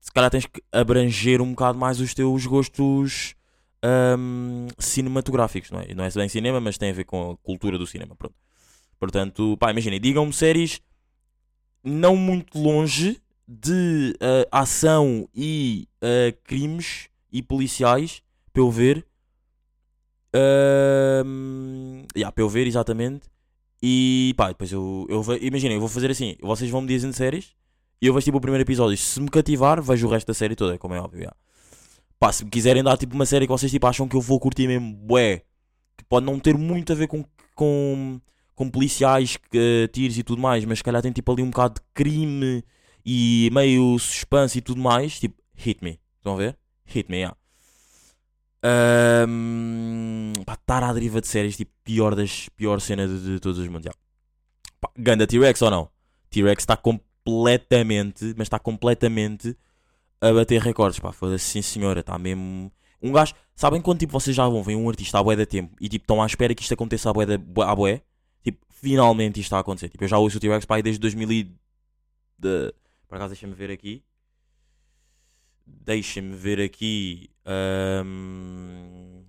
se 0.00 0.10
calhar 0.10 0.30
tens 0.30 0.46
que 0.46 0.62
abranger 0.72 1.40
um 1.40 1.50
bocado 1.50 1.78
mais 1.78 2.00
os 2.00 2.14
teus 2.14 2.46
gostos 2.46 3.34
ahm, 3.82 4.66
cinematográficos, 4.78 5.70
não 5.70 5.80
é? 5.80 5.94
Não 5.94 6.04
é 6.04 6.10
bem 6.10 6.28
cinema, 6.28 6.60
mas 6.60 6.78
tem 6.78 6.90
a 6.90 6.94
ver 6.94 7.04
com 7.04 7.32
a 7.32 7.36
cultura 7.36 7.78
do 7.78 7.86
cinema, 7.86 8.16
pronto. 8.16 8.34
Portanto, 8.98 9.56
pá, 9.58 9.70
imaginem, 9.70 10.00
digam-me 10.00 10.32
séries 10.32 10.80
não 11.84 12.16
muito 12.16 12.58
longe 12.58 13.20
de 13.46 14.16
ah, 14.50 14.60
ação 14.62 15.28
e 15.34 15.86
ah, 16.02 16.34
crimes 16.44 17.08
e 17.30 17.42
policiais 17.42 18.22
para 18.52 18.62
eu 18.62 18.70
ver. 18.70 19.06
Ahm, 20.34 22.04
yeah, 22.16 22.32
para 22.32 22.42
eu 22.42 22.48
ver, 22.48 22.66
exatamente. 22.66 23.28
E 23.88 24.34
pá, 24.36 24.48
depois 24.48 24.72
eu, 24.72 25.06
eu 25.08 25.22
imaginem, 25.40 25.74
eu 25.74 25.80
vou 25.80 25.88
fazer 25.88 26.10
assim: 26.10 26.34
vocês 26.42 26.68
vão 26.68 26.80
me 26.80 26.88
dizendo 26.88 27.12
séries 27.12 27.54
e 28.02 28.08
eu 28.08 28.12
vejo 28.12 28.24
tipo 28.24 28.38
o 28.38 28.40
primeiro 28.40 28.64
episódio. 28.64 28.96
Se 28.96 29.20
me 29.20 29.28
cativar, 29.28 29.80
vejo 29.80 30.08
o 30.08 30.10
resto 30.10 30.26
da 30.26 30.34
série 30.34 30.56
toda, 30.56 30.76
como 30.76 30.94
é 30.94 31.00
óbvio. 31.00 31.20
yeah. 31.20 31.36
Pá, 32.18 32.32
se 32.32 32.44
me 32.44 32.50
quiserem 32.50 32.82
dar 32.82 32.96
tipo 32.96 33.14
uma 33.14 33.24
série 33.24 33.46
que 33.46 33.52
vocês 33.52 33.70
tipo, 33.70 33.86
acham 33.86 34.08
que 34.08 34.16
eu 34.16 34.20
vou 34.20 34.40
curtir 34.40 34.66
mesmo, 34.66 34.92
bué, 34.92 35.42
que 35.96 36.02
pode 36.08 36.26
não 36.26 36.36
ter 36.40 36.58
muito 36.58 36.92
a 36.92 36.96
ver 36.96 37.06
com, 37.06 37.24
com, 37.54 38.20
com 38.56 38.68
policiais, 38.68 39.36
que, 39.36 39.88
tiros 39.92 40.18
e 40.18 40.24
tudo 40.24 40.42
mais, 40.42 40.64
mas 40.64 40.78
se 40.78 40.84
calhar 40.84 41.00
tem 41.00 41.12
tipo 41.12 41.30
ali 41.30 41.44
um 41.44 41.50
bocado 41.50 41.74
de 41.74 41.80
crime 41.94 42.64
e 43.04 43.48
meio 43.52 43.96
suspense 44.00 44.58
e 44.58 44.62
tudo 44.62 44.80
mais, 44.80 45.20
tipo, 45.20 45.40
hit 45.54 45.80
me. 45.84 46.00
Estão 46.16 46.34
a 46.34 46.36
ver? 46.38 46.58
Hit 46.86 47.08
me, 47.08 47.18
yeah. 47.18 47.36
Ahm, 48.68 50.32
pá, 50.44 50.54
estar 50.54 50.82
à 50.82 50.92
deriva 50.92 51.20
de 51.20 51.28
séries, 51.28 51.56
tipo, 51.56 51.70
pior 51.84 52.16
das 52.16 52.48
pior 52.48 52.80
cena 52.80 53.06
de, 53.06 53.34
de 53.34 53.38
todos 53.38 53.58
os 53.58 53.66
yeah. 53.66 53.94
Pá, 54.80 54.90
Ganda 54.98 55.24
T-Rex 55.24 55.62
ou 55.62 55.70
não? 55.70 55.88
T-Rex 56.30 56.62
está 56.62 56.76
completamente, 56.76 58.34
mas 58.36 58.46
está 58.46 58.58
completamente 58.58 59.56
a 60.20 60.32
bater 60.32 60.60
recordes, 60.60 60.98
pá, 60.98 61.12
foda-se, 61.12 61.44
sim 61.44 61.62
senhora, 61.62 62.00
está 62.00 62.18
mesmo. 62.18 62.72
Um 63.00 63.12
gajo, 63.12 63.34
sabem 63.54 63.80
quando 63.80 64.00
tipo 64.00 64.12
vocês 64.12 64.34
já 64.34 64.48
vão 64.48 64.64
ver 64.64 64.74
um 64.74 64.88
artista 64.88 65.20
à 65.20 65.22
bué 65.22 65.36
da 65.36 65.46
tempo 65.46 65.76
e 65.80 65.88
tipo 65.88 66.02
estão 66.02 66.20
à 66.20 66.26
espera 66.26 66.52
que 66.52 66.62
isto 66.62 66.74
aconteça 66.74 67.08
à 67.08 67.12
bué, 67.12 67.26
da? 67.26 67.38
Tipo, 68.42 68.66
finalmente 68.70 69.38
isto 69.38 69.46
está 69.46 69.58
a 69.58 69.60
acontecer. 69.60 69.90
Tipo, 69.90 70.02
eu 70.04 70.08
já 70.08 70.18
ouço 70.18 70.38
o 70.38 70.40
T-Rex 70.40 70.64
pá, 70.64 70.80
desde 70.80 70.98
2000 70.98 71.32
e... 71.32 71.44
De... 72.38 72.74
Por 73.08 73.14
acaso 73.14 73.34
deixa-me 73.34 73.54
ver 73.54 73.70
aqui. 73.70 74.02
Deixa-me 75.66 76.34
ver 76.34 76.60
aqui. 76.60 77.28
ahm, 77.44 79.24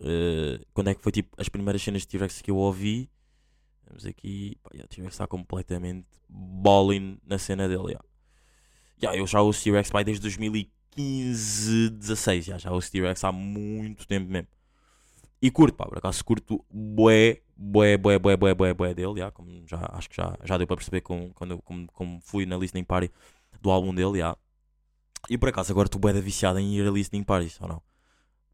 eh, 0.00 0.60
quando 0.72 0.88
é 0.88 0.94
que 0.94 1.02
foi 1.02 1.12
tipo 1.12 1.34
as 1.38 1.48
primeiras 1.48 1.82
cenas 1.82 2.02
de 2.02 2.08
T-Rex 2.08 2.40
que 2.42 2.50
eu 2.50 2.56
ouvi? 2.56 3.10
Temos 3.86 4.06
aqui. 4.06 4.56
Yeah, 4.72 4.88
T-Rex 4.88 5.14
está 5.14 5.26
completamente 5.26 6.06
balling 6.28 7.18
na 7.26 7.38
cena 7.38 7.68
dele. 7.68 7.98
Yeah, 9.02 9.18
eu 9.18 9.26
já 9.26 9.40
ouço 9.40 9.62
T-Rex 9.64 9.90
desde 10.04 10.22
2015, 10.22 11.90
16. 11.90 12.46
Yeah, 12.46 12.62
já 12.62 12.72
ouço 12.72 12.90
T-Rex 12.90 13.24
há 13.24 13.32
muito 13.32 14.06
tempo 14.06 14.30
mesmo. 14.30 14.48
E 15.42 15.50
curto, 15.50 15.74
pá, 15.74 15.86
por 15.86 15.98
acaso 15.98 16.22
curto 16.24 16.64
bué, 16.70 17.40
bué, 17.56 17.96
bué, 17.96 18.18
bué, 18.18 18.36
bué, 18.36 18.54
bué, 18.54 18.74
bué 18.74 18.94
dele. 18.94 19.14
Yeah, 19.14 19.32
como 19.32 19.50
já, 19.66 19.88
acho 19.92 20.08
que 20.08 20.16
já, 20.16 20.36
já 20.44 20.56
deu 20.56 20.66
para 20.66 20.76
perceber 20.76 21.00
com, 21.00 21.30
quando 21.34 21.60
como, 21.62 21.86
como 21.92 22.20
fui 22.20 22.46
na 22.46 22.56
listening 22.56 22.84
party 22.84 23.10
do 23.60 23.70
álbum 23.70 23.94
dele. 23.94 24.18
Yeah. 24.18 24.38
E 25.28 25.36
por 25.38 25.48
acaso 25.48 25.72
agora 25.72 25.86
estou 25.86 26.00
bué 26.00 26.12
da 26.12 26.20
viciado 26.20 26.58
em 26.58 26.74
ir 26.74 26.86
a 26.86 26.90
listening 26.90 27.22
parties, 27.22 27.60
ou 27.60 27.68
não? 27.68 27.82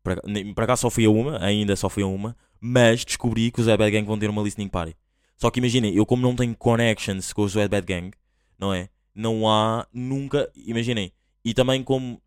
Por 0.02 0.20
por 0.54 0.64
acaso 0.64 0.82
só 0.82 0.90
fui 0.90 1.04
a 1.04 1.10
uma, 1.10 1.42
ainda 1.42 1.74
só 1.76 1.88
fui 1.88 2.02
a 2.02 2.06
uma, 2.06 2.36
mas 2.60 3.04
descobri 3.04 3.50
que 3.50 3.60
os 3.60 3.66
Bad 3.66 3.90
Gang 3.90 4.06
vão 4.06 4.18
ter 4.18 4.30
uma 4.30 4.42
listening 4.42 4.68
party. 4.68 4.96
Só 5.36 5.50
que 5.50 5.58
imaginem, 5.58 5.94
eu 5.94 6.06
como 6.06 6.22
não 6.22 6.34
tenho 6.34 6.56
connections 6.56 7.32
com 7.32 7.42
os 7.42 7.54
Bad 7.54 7.82
Gang, 7.82 8.10
não 8.58 8.72
é? 8.72 8.88
Não 9.14 9.48
há 9.48 9.86
nunca, 9.92 10.50
imaginem. 10.54 11.12
E 11.44 11.52
também 11.54 11.82
como 11.82 12.20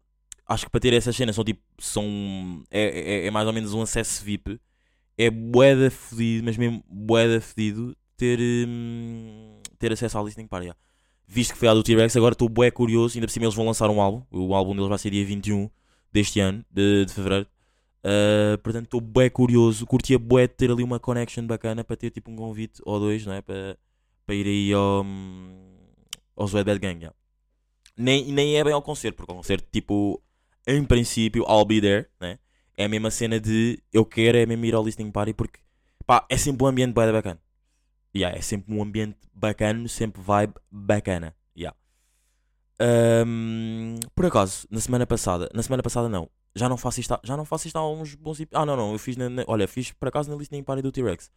acho 0.47 0.65
que 0.65 0.71
para 0.71 0.81
ter 0.81 0.93
essas 0.93 1.15
cenas 1.15 1.35
são 1.35 1.43
tipo, 1.43 1.61
são, 1.79 2.63
é, 2.71 3.23
é, 3.23 3.27
é 3.27 3.31
mais 3.31 3.47
ou 3.47 3.53
menos 3.53 3.73
um 3.73 3.81
acesso 3.81 4.23
VIP. 4.23 4.59
É 5.17 5.29
boeda 5.29 5.91
fedido, 5.91 6.45
mas 6.45 6.57
mesmo 6.57 6.83
boeda 6.87 7.39
fedido 7.41 7.95
ter, 8.17 8.39
hum, 8.39 9.59
ter 9.77 9.91
acesso 9.91 10.17
à 10.17 10.23
listening 10.23 10.47
party. 10.47 10.67
yeah. 10.67 10.79
Visto 11.31 11.53
que 11.53 11.59
foi 11.59 11.67
a 11.67 11.75
do 11.75 11.83
T-Rex, 11.83 12.15
agora 12.17 12.33
estou 12.33 12.49
bué 12.49 12.71
curioso. 12.71 13.15
Ainda 13.15 13.27
por 13.27 13.31
cima 13.31 13.45
eles 13.45 13.53
vão 13.53 13.63
lançar 13.63 13.87
um 13.91 14.01
álbum. 14.01 14.23
O 14.31 14.55
álbum 14.55 14.73
deles 14.73 14.89
vai 14.89 14.97
ser 14.97 15.11
dia 15.11 15.23
21 15.23 15.69
deste 16.11 16.39
ano, 16.39 16.65
de, 16.71 17.05
de 17.05 17.13
fevereiro. 17.13 17.47
Uh, 18.03 18.57
portanto, 18.63 18.85
estou 18.85 18.99
bué 18.99 19.29
curioso. 19.29 19.85
Curtia 19.85 20.17
bué 20.17 20.47
de 20.47 20.55
ter 20.55 20.71
ali 20.71 20.81
uma 20.81 20.99
connection 20.99 21.45
bacana 21.45 21.83
para 21.83 21.95
ter 21.95 22.09
tipo 22.09 22.31
um 22.31 22.35
convite 22.35 22.81
ou 22.83 22.99
dois, 22.99 23.27
não 23.27 23.33
é? 23.33 23.43
Para, 23.43 23.77
para 24.25 24.33
ir 24.33 24.47
aí 24.47 24.73
ao, 24.73 25.05
aos 26.35 26.51
Wet 26.51 26.65
Bad 26.65 26.79
Gang. 26.79 26.97
yeah. 26.97 27.15
Nem, 27.95 28.31
nem 28.31 28.57
é 28.57 28.63
bem 28.63 28.73
ao 28.73 28.81
concerto, 28.81 29.17
porque 29.17 29.31
o 29.31 29.35
concerto, 29.35 29.67
tipo, 29.71 30.19
em 30.65 30.83
princípio, 30.83 31.45
I'll 31.47 31.63
be 31.63 31.79
there, 31.79 32.07
né? 32.19 32.39
É 32.75 32.85
a 32.85 32.89
mesma 32.89 33.11
cena 33.11 33.39
de 33.39 33.77
eu 33.93 34.03
quero 34.03 34.35
é 34.35 34.47
mesmo 34.47 34.65
ir 34.65 34.73
ao 34.73 34.83
listening 34.83 35.11
party 35.11 35.33
porque 35.33 35.59
pá, 36.07 36.25
é 36.27 36.37
sempre 36.37 36.63
um 36.63 36.67
ambiente 36.67 36.93
da 36.93 37.11
bacana. 37.11 37.39
Yeah, 38.15 38.37
é 38.37 38.41
sempre 38.41 38.73
um 38.73 38.81
ambiente 38.81 39.17
bacana, 39.33 39.87
sempre 39.87 40.21
vibe 40.21 40.53
bacana. 40.71 41.35
Yeah. 41.55 41.75
Ahm, 42.79 43.99
por 44.15 44.25
acaso, 44.25 44.65
na 44.71 44.79
semana 44.79 45.05
passada, 45.05 45.49
na 45.53 45.61
semana 45.61 45.83
passada 45.83 46.07
não, 46.07 46.29
já 46.55 46.69
não 46.69 46.77
faço 46.77 46.99
isto, 46.99 47.19
já 47.23 47.35
não 47.35 47.43
faço 47.45 47.67
isto 47.67 47.75
há 47.77 47.87
uns 47.91 48.15
bons 48.15 48.39
Ah, 48.53 48.65
não, 48.65 48.75
não, 48.75 48.93
eu 48.93 48.99
fiz 48.99 49.17
na, 49.17 49.29
na- 49.29 49.43
olha, 49.47 49.67
fiz 49.67 49.91
por 49.91 50.07
acaso 50.07 50.29
na 50.29 50.35
listening 50.37 50.63
party 50.63 50.81
do 50.81 50.91
T-Rex. 50.91 51.29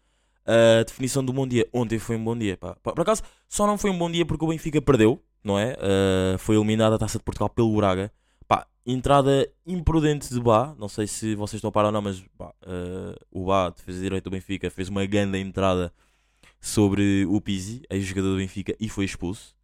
A 0.46 0.82
definição 0.84 1.24
do 1.24 1.32
bom 1.32 1.46
dia, 1.46 1.68
ontem 1.72 1.98
foi 1.98 2.16
um 2.16 2.24
bom 2.24 2.36
dia, 2.36 2.56
pá. 2.56 2.74
Por 2.82 3.00
acaso, 3.00 3.22
só 3.48 3.66
não 3.66 3.76
foi 3.78 3.90
um 3.90 3.98
bom 3.98 4.10
dia 4.10 4.24
porque 4.26 4.44
o 4.44 4.48
Benfica 4.48 4.80
perdeu, 4.80 5.22
não 5.42 5.58
é? 5.58 5.76
Ah, 5.80 6.38
foi 6.38 6.56
eliminada 6.56 6.94
a 6.96 6.98
taça 6.98 7.18
de 7.18 7.24
Portugal 7.24 7.48
pelo 7.48 7.74
Braga. 7.76 8.12
Pá, 8.48 8.66
entrada 8.86 9.48
imprudente 9.66 10.32
de 10.32 10.40
Bá, 10.40 10.74
não 10.78 10.88
sei 10.88 11.06
se 11.06 11.34
vocês 11.34 11.58
estão 11.58 11.68
a 11.68 11.72
par 11.72 11.84
ou 11.86 11.92
não, 11.92 12.02
mas 12.02 12.20
pá, 12.38 12.52
ah, 12.62 13.16
o 13.30 13.44
Bá, 13.46 13.70
defesa 13.70 13.98
de 13.98 14.04
direito 14.04 14.24
do 14.24 14.30
Benfica, 14.30 14.70
fez 14.70 14.88
uma 14.88 15.04
grande 15.06 15.38
entrada 15.38 15.92
sobre 16.62 17.26
o 17.26 17.40
Pizzi, 17.40 17.82
ex-jogador 17.90 18.30
do 18.30 18.36
Benfica, 18.36 18.76
e 18.78 18.88
foi 18.88 19.04
expulso. 19.04 19.56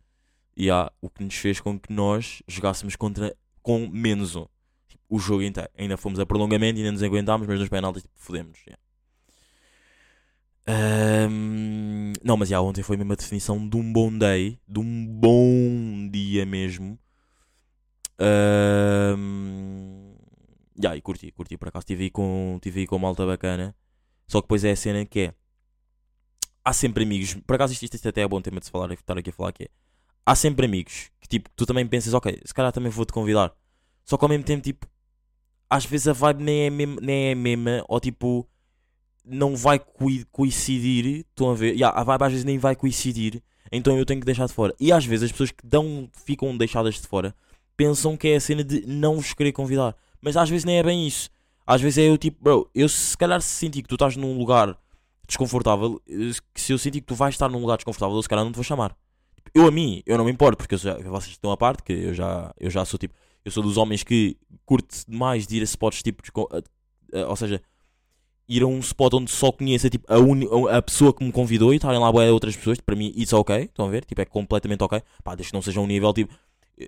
E 0.57 0.69
há 0.69 0.91
o 1.01 1.09
que 1.09 1.23
nos 1.23 1.37
fez 1.37 1.61
com 1.61 1.79
que 1.79 1.93
nós 1.93 2.43
jogássemos 2.49 2.97
contra 2.97 3.35
com 3.63 3.87
menos 3.87 4.35
um. 4.35 4.47
O 5.09 5.21
jogo 5.21 5.43
inteiro. 5.43 5.71
Ainda 5.79 5.97
fomos 5.97 6.19
a 6.19 6.27
prolongamento, 6.27 6.79
ainda 6.79 6.91
nos 6.91 7.03
aguentámos, 7.03 7.47
mas 7.47 7.61
nos 7.61 7.69
penaltis 7.69 8.03
tipo, 8.03 8.15
fodemos. 8.17 8.59
yeah. 8.67 8.83
Ahm, 10.67 12.13
não, 12.23 12.37
mas 12.37 12.49
já, 12.49 12.61
ontem 12.61 12.83
foi 12.83 12.97
mesmo 12.97 13.13
a 13.13 13.17
definição 13.17 13.67
de 13.67 13.77
um 13.77 13.93
bom 13.93 14.13
day, 14.19 14.59
de 14.67 14.81
um 14.81 15.07
bom 15.07 16.09
dia 16.11 16.45
mesmo. 16.45 16.99
Ahm, 18.19 20.15
já, 20.83 20.97
e 20.97 21.01
curti, 21.01 21.31
curti 21.31 21.57
por 21.57 21.69
acaso. 21.69 21.83
Estive 21.83 22.05
aí 22.05 22.11
com, 22.11 22.59
tive 22.61 22.81
aí 22.81 22.87
com 22.87 22.99
bacana. 22.99 23.75
Só 24.27 24.41
que 24.41 24.47
depois 24.47 24.65
é 24.65 24.73
a 24.73 24.77
cena 24.77 25.07
que 25.07 25.21
é. 25.21 25.35
Há 26.69 26.73
sempre 26.75 27.03
amigos. 27.03 27.35
Por 27.47 27.55
acaso 27.55 27.73
isto, 27.73 27.95
isto 27.95 28.07
até 28.07 28.21
é 28.21 28.29
bom 28.29 28.43
tema 28.43 28.61
de 28.61 28.67
se 28.67 28.71
falar, 28.71 28.93
estar 28.93 29.17
aqui 29.17 29.31
a 29.31 29.33
falar 29.33 29.53
que 29.53 29.65
é. 29.65 29.69
Há 30.27 30.35
sempre 30.35 30.67
amigos 30.67 31.11
que 31.19 31.27
tipo, 31.27 31.49
tu 31.57 31.65
também 31.65 31.87
pensas, 31.87 32.13
ok, 32.13 32.43
se 32.45 32.53
calhar 32.53 32.71
também 32.71 32.91
vou-te 32.91 33.11
convidar. 33.11 33.55
Só 34.05 34.19
que 34.19 34.25
ao 34.27 34.29
mesmo 34.29 34.45
tempo, 34.45 34.63
tipo, 34.63 34.87
às 35.71 35.87
vezes 35.87 36.09
a 36.09 36.13
vibe 36.13 36.43
nem 36.43 36.67
é, 36.67 36.69
mesmo, 36.69 37.01
nem 37.01 37.31
é 37.31 37.35
mesma, 37.35 37.83
ou 37.89 37.99
tipo, 37.99 38.47
não 39.25 39.57
vai 39.57 39.79
coi- 39.79 40.27
coincidir. 40.31 41.25
Estão 41.31 41.51
a 41.51 41.55
ver? 41.55 41.73
Yeah, 41.73 41.99
a 41.99 42.05
vibe 42.05 42.23
às 42.25 42.33
vezes 42.33 42.45
nem 42.45 42.59
vai 42.59 42.77
coincidir, 42.77 43.43
então 43.73 43.97
eu 43.97 44.05
tenho 44.05 44.21
que 44.21 44.27
deixar 44.27 44.47
de 44.47 44.53
fora. 44.53 44.75
E 44.79 44.93
às 44.93 45.07
vezes 45.07 45.25
as 45.25 45.33
pessoas 45.33 45.51
que 45.51 45.67
dão, 45.67 46.11
ficam 46.13 46.55
deixadas 46.55 46.97
de 46.97 47.07
fora 47.07 47.35
pensam 47.79 48.15
que 48.15 48.29
é 48.29 48.37
a 48.37 48.41
cena 48.41 48.63
de 48.63 48.85
não 48.87 49.17
vos 49.17 49.33
querer 49.33 49.53
convidar, 49.53 49.97
mas 50.21 50.37
às 50.37 50.51
vezes 50.51 50.67
nem 50.67 50.77
é 50.77 50.83
bem 50.83 51.07
isso. 51.07 51.31
Às 51.67 51.81
vezes 51.81 51.97
é 51.97 52.11
eu 52.11 52.19
tipo, 52.19 52.37
bro, 52.45 52.71
eu 52.75 52.91
se 52.91 53.17
calhar 53.17 53.41
se 53.41 53.49
sentir 53.49 53.81
que 53.81 53.89
tu 53.89 53.95
estás 53.95 54.17
num 54.17 54.37
lugar 54.37 54.79
desconfortável, 55.29 56.01
eh, 56.09 56.33
se 56.57 56.73
eu 56.73 56.79
sentir 56.79 57.01
que 57.03 57.07
tu 57.07 57.15
vais 57.15 57.35
estar 57.35 57.49
num 57.49 57.61
lugar 57.61 57.77
desconfortável, 57.77 58.17
eu 58.17 58.23
se 58.23 58.29
calhar 58.29 58.45
não 58.45 58.53
te 58.53 58.57
vou 58.57 58.65
chamar. 58.65 58.97
Eu 59.55 59.67
a 59.67 59.71
mim, 59.71 60.03
eu 60.07 60.19
não 60.19 60.25
me 60.25 60.33
importo, 60.33 60.59
porque 60.59 60.77
já, 60.77 60.95
vocês 60.99 61.33
estão 61.33 61.51
à 61.53 61.57
parte, 61.57 61.83
que 61.83 61.93
eu 61.93 62.15
já, 62.15 62.53
eu 62.59 62.71
já 62.71 62.85
sou 62.85 62.99
tipo, 62.99 63.15
eu 63.45 63.51
sou 63.53 63.63
dos 63.63 63.77
homens 63.77 64.03
que 64.03 64.37
curte 64.67 65.05
demais 65.09 65.47
de 65.47 65.57
ir 65.57 65.61
a 65.61 65.65
spots 65.65 66.03
tipo, 66.03 66.23
a- 66.53 67.27
ou 67.29 67.37
seja, 67.37 67.63
ir 68.49 68.63
a 68.63 68.67
um 68.67 68.79
spot 68.81 69.15
onde 69.15 69.31
só 69.31 69.53
conheça 69.53 69.91
tipo, 69.91 70.11
a, 70.13 70.19
uni- 70.19 70.49
a 70.71 70.81
pessoa 70.83 71.13
que 71.13 71.23
me 71.25 71.33
convidou 71.33 71.73
e 71.73 71.77
estarem 71.77 72.01
lá 72.01 72.11
bué 72.11 72.31
outras 72.31 72.57
pessoas, 72.57 72.81
para 72.81 72.97
mim 72.97 73.13
isso 73.17 73.35
é 73.37 73.39
ok, 73.39 73.57
estão 73.65 73.87
a 73.87 73.91
ver? 73.91 74.05
Tipo, 74.05 74.21
é 74.23 74.25
completamente 74.25 74.83
ok. 74.83 75.01
Pá, 75.23 75.35
desde 75.35 75.51
que 75.51 75.55
não 75.55 75.63
seja 75.63 75.81
um 75.81 75.87
nível 75.87 76.13
tipo, 76.13 76.35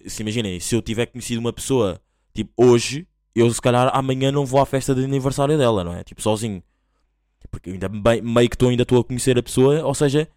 se 0.06 0.22
imaginem, 0.22 0.58
se 0.60 0.74
eu 0.74 0.82
tiver 0.82 1.06
conhecido 1.06 1.38
uma 1.40 1.52
pessoa 1.52 2.00
tipo 2.34 2.52
hoje, 2.56 3.06
eu 3.34 3.52
se 3.52 3.60
calhar 3.60 3.90
amanhã 3.94 4.32
não 4.32 4.46
vou 4.46 4.60
à 4.60 4.66
festa 4.66 4.94
de 4.94 5.04
aniversário 5.04 5.56
dela, 5.58 5.84
não 5.84 5.94
é? 5.94 6.02
Tipo, 6.04 6.22
sozinho. 6.22 6.62
Porque 7.50 7.70
ainda 7.70 7.88
bem, 7.88 8.20
meio 8.20 8.48
que 8.48 8.56
estou 8.56 8.68
ainda 8.68 8.82
estou 8.82 9.00
a 9.00 9.04
conhecer 9.04 9.38
a 9.38 9.42
pessoa, 9.42 9.82
ou 9.84 9.94
seja, 9.94 10.28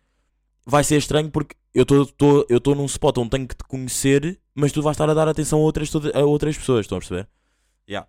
vai 0.66 0.84
ser 0.84 0.98
estranho 0.98 1.30
porque 1.30 1.56
eu 1.74 1.84
estou 1.84 2.46
eu 2.50 2.76
num 2.76 2.86
spot 2.86 3.18
onde 3.18 3.30
tenho 3.32 3.48
que 3.48 3.56
te 3.56 3.64
conhecer, 3.64 4.40
mas 4.54 4.72
tu 4.72 4.82
vais 4.82 4.96
estar 4.96 5.10
a 5.10 5.14
dar 5.14 5.28
atenção 5.28 5.60
a 5.60 5.62
outras, 5.62 5.92
a 6.14 6.20
outras 6.20 6.58
pessoas, 6.58 6.82
estão 6.82 6.98
a 6.98 7.02
perceber? 7.02 7.28
Yeah. 7.88 8.08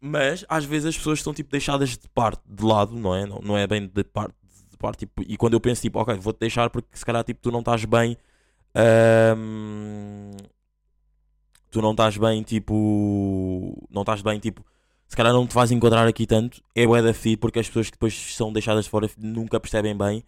Mas 0.00 0.44
às 0.48 0.64
vezes 0.64 0.86
as 0.86 0.96
pessoas 0.96 1.18
estão 1.18 1.34
tipo 1.34 1.50
deixadas 1.50 1.90
de 1.90 2.08
parte, 2.08 2.42
de 2.46 2.64
lado, 2.64 2.94
não 2.96 3.14
é? 3.14 3.26
Não, 3.26 3.40
não 3.40 3.56
é 3.56 3.66
bem 3.66 3.86
de 3.86 4.04
parte, 4.04 4.34
de 4.70 4.76
parte 4.76 5.00
tipo, 5.00 5.22
e 5.22 5.36
quando 5.36 5.54
eu 5.54 5.60
penso 5.60 5.82
tipo, 5.82 5.98
ok, 5.98 6.14
vou-te 6.16 6.40
deixar 6.40 6.70
porque 6.70 6.88
se 6.96 7.04
calhar 7.04 7.22
tipo, 7.24 7.40
tu 7.40 7.50
não 7.50 7.60
estás 7.60 7.84
bem. 7.84 8.16
ahm, 8.74 10.36
tu 11.70 11.80
não 11.80 11.92
estás 11.92 12.16
bem 12.16 12.42
tipo. 12.42 13.88
Não 13.90 14.02
estás 14.02 14.22
bem 14.22 14.38
tipo. 14.38 14.64
Se 15.12 15.16
calhar 15.16 15.34
não 15.34 15.46
te 15.46 15.52
vais 15.54 15.70
enquadrar 15.70 16.08
aqui 16.08 16.26
tanto. 16.26 16.62
É 16.74 16.86
bué 16.86 17.02
da 17.02 17.12
fedido 17.12 17.40
porque 17.40 17.58
as 17.58 17.66
pessoas 17.66 17.88
que 17.88 17.92
depois 17.92 18.14
são 18.34 18.50
deixadas 18.50 18.84
de 18.86 18.90
fora 18.90 19.10
nunca 19.18 19.60
percebem 19.60 19.94
bem 19.94 20.24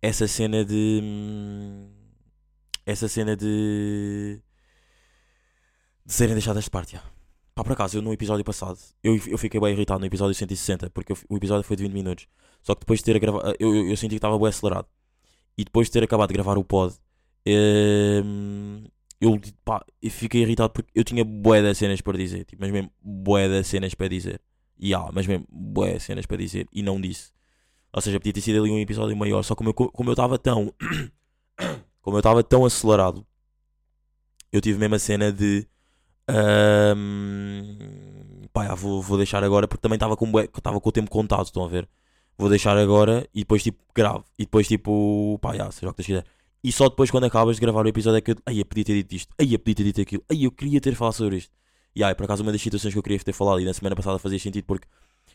essa 0.00 0.28
cena 0.28 0.64
de. 0.64 1.00
hum, 1.02 1.90
Essa 2.86 3.08
cena 3.08 3.36
de. 3.36 4.40
de 6.06 6.12
serem 6.12 6.34
deixadas 6.34 6.62
de 6.62 6.70
parte. 6.70 6.92
já. 6.92 7.02
Pá, 7.56 7.64
por 7.64 7.72
acaso, 7.72 7.98
eu 7.98 8.02
no 8.02 8.12
episódio 8.12 8.44
passado, 8.44 8.78
eu, 9.02 9.16
eu 9.26 9.36
fiquei 9.36 9.58
bem 9.58 9.72
irritado 9.72 9.98
no 9.98 10.06
episódio 10.06 10.32
160, 10.32 10.90
porque 10.90 11.10
eu 11.10 11.16
o 11.28 11.36
episódio 11.36 11.64
foi 11.64 11.76
de 11.76 11.82
20 11.82 11.92
minutos. 11.92 12.28
Só 12.62 12.76
que 12.76 12.82
depois 12.82 13.00
de 13.00 13.06
ter 13.06 13.18
gravado, 13.18 13.56
eu, 13.58 13.74
eu, 13.74 13.90
eu 13.90 13.96
senti 13.96 14.10
que 14.10 14.14
estava 14.18 14.38
bem 14.38 14.46
acelerado. 14.46 14.86
E 15.58 15.64
depois 15.64 15.88
de 15.88 15.92
ter 15.94 16.04
acabado 16.04 16.28
de 16.28 16.34
gravar 16.34 16.56
o 16.56 16.62
pod, 16.62 16.94
hum, 18.24 18.84
eu, 19.20 19.38
pá, 19.64 19.84
eu 20.00 20.10
fiquei 20.10 20.42
irritado 20.42 20.70
porque 20.70 20.90
eu 20.94 21.04
tinha 21.04 21.24
bué 21.24 21.60
de 21.62 21.74
cenas 21.74 22.00
para 22.00 22.16
dizer. 22.16 22.44
Tipo, 22.44 22.62
mas 22.62 22.70
mesmo 22.72 22.90
bué 23.02 23.48
de 23.48 23.62
cenas 23.64 23.94
para 23.94 24.08
dizer. 24.08 24.40
E 24.78 24.94
há, 24.94 25.10
mas 25.12 25.26
mesmo 25.26 25.46
bué 25.50 25.94
de 25.94 26.00
cenas 26.00 26.24
para 26.24 26.38
dizer. 26.38 26.66
E 26.72 26.82
não 26.82 27.00
disse. 27.00 27.30
Ou 27.92 28.00
seja, 28.00 28.18
podia 28.18 28.32
ter 28.32 28.40
sido 28.40 28.60
ali 28.60 28.70
um 28.70 28.78
episódio 28.78 29.16
maior. 29.16 29.42
Só 29.42 29.54
como 29.54 29.70
eu 29.70 29.74
como 29.74 30.08
eu 30.10 30.14
estava 30.14 30.38
tão. 30.38 30.72
como 32.00 32.16
eu 32.16 32.20
estava 32.20 32.42
tão 32.42 32.64
acelerado, 32.64 33.26
eu 34.52 34.60
tive 34.60 34.78
mesmo 34.78 34.94
a 34.94 34.98
cena 34.98 35.32
de. 35.32 35.66
ahm, 36.28 37.76
pá, 38.52 38.74
vou, 38.74 39.02
vou 39.02 39.16
deixar 39.18 39.44
agora 39.44 39.68
porque 39.68 39.82
também 39.82 39.96
estava 39.96 40.16
com, 40.16 40.26
estava 40.40 40.80
com 40.80 40.88
o 40.88 40.92
tempo 40.92 41.10
contado. 41.10 41.44
Estão 41.44 41.64
a 41.64 41.68
ver? 41.68 41.88
Vou 42.38 42.48
deixar 42.48 42.76
agora 42.78 43.28
e 43.34 43.40
depois 43.40 43.62
tipo 43.62 43.82
gravo. 43.94 44.24
E 44.38 44.44
depois 44.44 44.66
tipo. 44.66 45.38
pá, 45.42 45.54
já, 45.54 45.70
seja 45.70 45.90
o 45.90 45.94
que 45.94 46.02
quiser. 46.02 46.24
E 46.62 46.70
só 46.70 46.88
depois 46.88 47.10
quando 47.10 47.24
acabas 47.24 47.56
de 47.56 47.60
gravar 47.60 47.84
o 47.84 47.88
episódio 47.88 48.18
é 48.18 48.20
que 48.20 48.32
eu. 48.32 48.36
Ai, 48.46 48.60
eu 48.60 48.64
podia 48.64 48.84
ter 48.84 48.94
dito 48.94 49.14
isto. 49.14 49.34
Ai, 49.38 49.54
eu 49.54 49.58
podia 49.58 49.74
ter 49.76 49.84
dito 49.84 50.00
aquilo. 50.00 50.24
Ai, 50.30 50.44
eu 50.44 50.52
queria 50.52 50.80
ter 50.80 50.94
falado 50.94 51.14
sobre 51.14 51.36
isto. 51.36 51.52
E 51.94 52.04
ai, 52.04 52.14
por 52.14 52.24
acaso 52.24 52.42
uma 52.42 52.52
das 52.52 52.60
situações 52.60 52.92
que 52.92 52.98
eu 52.98 53.02
queria 53.02 53.18
ter 53.18 53.32
falado 53.32 53.60
e 53.60 53.64
na 53.64 53.74
semana 53.74 53.96
passada 53.96 54.18
fazia 54.18 54.38
sentido 54.38 54.64
porque 54.64 54.86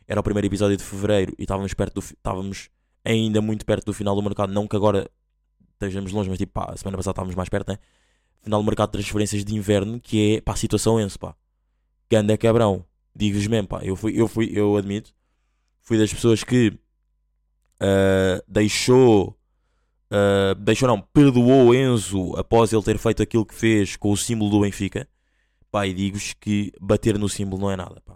era 0.08 0.20
o 0.20 0.24
primeiro 0.24 0.48
episódio 0.48 0.78
de 0.78 0.84
fevereiro 0.84 1.34
e 1.38 1.44
estávamos 1.44 1.74
perto 1.74 1.96
do. 1.96 2.00
estávamos 2.00 2.70
ainda 3.04 3.42
muito 3.42 3.66
perto 3.66 3.86
do 3.86 3.94
final 3.94 4.16
do 4.16 4.22
mercado. 4.22 4.54
Não 4.54 4.68
que 4.68 4.76
agora 4.76 5.10
estejamos 5.74 6.12
longe, 6.12 6.30
mas 6.30 6.38
tipo, 6.38 6.54
pá, 6.54 6.72
a 6.72 6.78
semana 6.78 6.98
passada 6.98 7.14
estávamos 7.14 7.36
mais 7.36 7.50
perto, 7.50 7.70
né? 7.70 7.80
Final 8.42 8.62
do 8.62 8.66
mercado 8.66 8.90
de 8.90 8.94
transferências 8.94 9.44
de 9.44 9.56
inverno, 9.56 10.00
que 10.00 10.36
é, 10.36 10.42
pá, 10.42 10.54
a 10.54 10.56
situação 10.56 11.00
ense, 11.00 11.18
pá. 11.18 11.36
Ganda 12.10 12.38
cabrão. 12.38 12.86
Digo-vos 13.16 13.48
mesmo, 13.48 13.68
pá. 13.68 13.80
Eu 13.84 13.96
fui, 13.96 14.14
eu 14.20 14.28
fui, 14.28 14.52
eu 14.54 14.78
admito, 14.78 15.12
fui 15.82 15.98
das 15.98 16.14
pessoas 16.14 16.44
que 16.44 16.78
ah, 17.80 18.42
deixou. 18.48 19.38
Ah, 20.12 20.54
deixou 20.58 20.88
não, 20.88 21.02
perdoou 21.02 21.74
Enzo 21.74 22.36
após 22.38 22.72
ele 22.74 22.84
ter 22.84 22.98
feito 22.98 23.22
aquilo 23.24 23.46
que 23.46 23.56
fez 23.56 23.96
com 23.96 24.12
o 24.12 24.18
símbolo 24.18 24.50
do 24.52 24.62
Benfica. 24.62 25.08
Pá, 25.72 25.86
e 25.86 25.94
digo-vos 25.94 26.34
que 26.40 26.72
bater 26.80 27.18
no 27.20 27.28
símbolo 27.28 27.62
não 27.62 27.72
é 27.72 27.76
nada, 27.76 28.02
pá. 28.06 28.16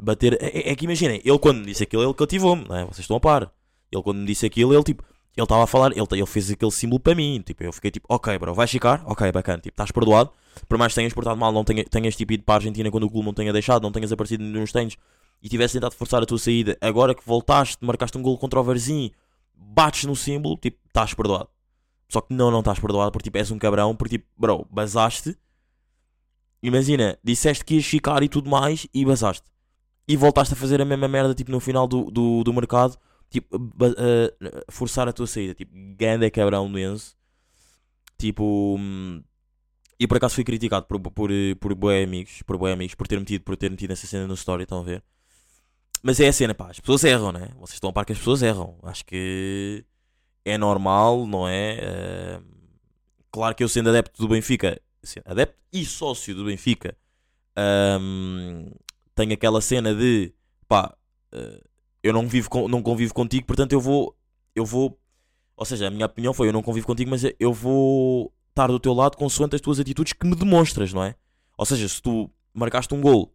Bater. 0.00 0.34
É, 0.40 0.46
é- 0.68 0.72
é 0.72 0.76
que 0.76 0.84
imaginem, 0.84 1.20
ele 1.24 1.38
quando 1.38 1.58
me 1.60 1.66
disse 1.66 1.82
aquilo, 1.82 2.02
ele 2.02 2.14
cativou-me, 2.14 2.62
é? 2.64 2.84
Vocês 2.84 3.00
estão 3.00 3.16
a 3.16 3.20
par. 3.20 3.50
Ele 3.90 4.02
quando 4.02 4.18
me 4.18 4.26
disse 4.26 4.44
aquilo, 4.46 4.72
ele 4.74 4.82
tipo. 4.82 5.02
Ele 5.36 5.44
estava 5.44 5.64
a 5.64 5.66
falar, 5.66 5.92
ele, 5.92 6.06
ele 6.12 6.26
fez 6.26 6.50
aquele 6.50 6.70
símbolo 6.70 6.98
para 6.98 7.14
mim. 7.14 7.42
Tipo, 7.44 7.62
eu 7.64 7.72
fiquei 7.72 7.90
tipo, 7.90 8.06
ok, 8.08 8.38
bro, 8.38 8.54
vais 8.54 8.70
ficar? 8.70 9.02
Ok, 9.06 9.30
bacana. 9.32 9.58
Tipo, 9.58 9.74
estás 9.74 9.90
perdoado. 9.90 10.30
Por 10.66 10.78
mais 10.78 10.92
que 10.92 10.96
tenhas 10.96 11.12
portado 11.12 11.38
mal, 11.38 11.52
não 11.52 11.62
tenha- 11.62 11.84
tenhas 11.84 12.16
tipo 12.16 12.32
ido 12.32 12.42
para 12.42 12.54
a 12.54 12.56
Argentina 12.56 12.90
quando 12.90 13.04
o 13.04 13.10
clube 13.10 13.26
não 13.26 13.34
tenha 13.34 13.52
deixado, 13.52 13.82
não 13.82 13.92
tenhas 13.92 14.10
aparecido 14.10 14.42
nos 14.42 14.72
treinos 14.72 14.96
e 15.42 15.48
tivesse 15.50 15.74
tentado 15.74 15.94
forçar 15.94 16.22
a 16.22 16.26
tua 16.26 16.38
saída. 16.38 16.78
Agora 16.80 17.14
que 17.14 17.22
voltaste, 17.26 17.76
marcaste 17.84 18.16
um 18.16 18.22
gol 18.22 18.38
contra 18.38 18.58
o 18.58 18.64
Varzim, 18.64 19.10
bates 19.56 20.04
no 20.04 20.14
símbolo, 20.14 20.56
tipo, 20.56 20.78
estás 20.86 21.14
perdoado. 21.14 21.48
Só 22.08 22.20
que 22.20 22.32
não, 22.32 22.50
não 22.50 22.60
estás 22.60 22.78
perdoado 22.78 23.10
porque 23.10 23.24
tipo, 23.24 23.38
és 23.38 23.50
um 23.50 23.58
cabrão, 23.58 23.94
porque 23.96 24.18
tipo, 24.18 24.26
bro, 24.36 24.66
basaste. 24.70 25.36
Imagina, 26.62 27.18
disseste 27.22 27.64
que 27.64 27.74
ias 27.74 27.86
ficar 27.86 28.22
e 28.22 28.28
tudo 28.28 28.48
mais 28.48 28.86
e 28.92 29.04
basaste. 29.04 29.46
E 30.08 30.16
voltaste 30.16 30.54
a 30.54 30.56
fazer 30.56 30.80
a 30.80 30.84
mesma 30.84 31.08
merda, 31.08 31.34
tipo, 31.34 31.50
no 31.50 31.60
final 31.60 31.86
do, 31.86 32.10
do, 32.10 32.44
do 32.44 32.52
mercado, 32.52 32.96
tipo, 33.28 33.48
eh, 33.98 34.64
forçar 34.70 35.08
a 35.08 35.12
tua 35.12 35.26
saída. 35.26 35.54
Tipo, 35.54 35.72
ganda 35.96 36.30
cabrão 36.30 36.70
do 36.70 36.78
Enzo. 36.78 37.14
Tipo, 38.16 38.76
hum, 38.78 39.22
e 39.98 40.06
por 40.06 40.16
acaso 40.18 40.34
fui 40.34 40.44
criticado 40.44 40.86
por, 40.86 41.00
por, 41.00 41.30
por 41.60 41.74
bué 41.74 42.02
amigos, 42.02 42.42
por 42.42 42.56
amigos, 42.68 42.94
por 42.94 43.08
ter 43.08 43.18
metido, 43.18 43.44
por 43.44 43.56
ter 43.56 43.70
metido 43.70 43.92
essa 43.92 44.06
cena 44.06 44.26
no 44.26 44.34
story, 44.34 44.64
estão 44.64 44.80
a 44.80 44.82
ver? 44.82 45.02
Mas 46.06 46.20
é 46.20 46.28
a 46.28 46.32
cena, 46.32 46.54
pá, 46.54 46.70
as 46.70 46.78
pessoas 46.78 47.02
erram, 47.02 47.32
né? 47.32 47.48
Vocês 47.56 47.74
estão 47.74 47.90
a 47.90 47.92
par 47.92 48.04
que 48.06 48.12
as 48.12 48.18
pessoas 48.18 48.40
erram. 48.40 48.78
Acho 48.84 49.04
que 49.04 49.84
é 50.44 50.56
normal, 50.56 51.26
não 51.26 51.48
é? 51.48 51.78
Eh, 51.82 52.40
claro 53.32 53.56
que 53.56 53.64
eu 53.64 53.68
sendo 53.68 53.88
adepto 53.88 54.22
do 54.22 54.28
Benfica, 54.28 54.80
adepto 55.24 55.56
e 55.72 55.84
sócio 55.84 56.32
do 56.32 56.44
Benfica, 56.44 56.96
hum, 58.00 58.70
tenho 59.16 59.32
aquela 59.32 59.60
cena 59.60 59.92
de, 59.92 60.32
pá, 60.68 60.96
eh, 61.32 61.60
eu 62.04 62.12
não, 62.12 62.28
vivo 62.28 62.48
com- 62.48 62.68
não 62.68 62.80
convivo 62.84 63.12
contigo, 63.12 63.44
portanto 63.44 63.72
eu 63.72 63.80
vou, 63.80 64.16
eu 64.54 64.64
vou, 64.64 64.96
ou 65.56 65.64
seja, 65.66 65.88
a 65.88 65.90
minha 65.90 66.06
opinião 66.06 66.32
foi, 66.32 66.46
eu 66.46 66.52
não 66.52 66.62
convivo 66.62 66.86
contigo, 66.86 67.10
mas 67.10 67.22
eu 67.40 67.52
vou 67.52 68.32
estar 68.50 68.68
do 68.68 68.78
teu 68.78 68.94
lado 68.94 69.16
consoante 69.16 69.56
as 69.56 69.60
tuas 69.60 69.80
atitudes 69.80 70.12
que 70.12 70.24
me 70.24 70.36
demonstras, 70.36 70.92
não 70.92 71.02
é? 71.02 71.16
Ou 71.58 71.66
seja, 71.66 71.88
se 71.88 72.00
tu 72.00 72.30
marcaste 72.54 72.94
um 72.94 73.00
gol 73.00 73.34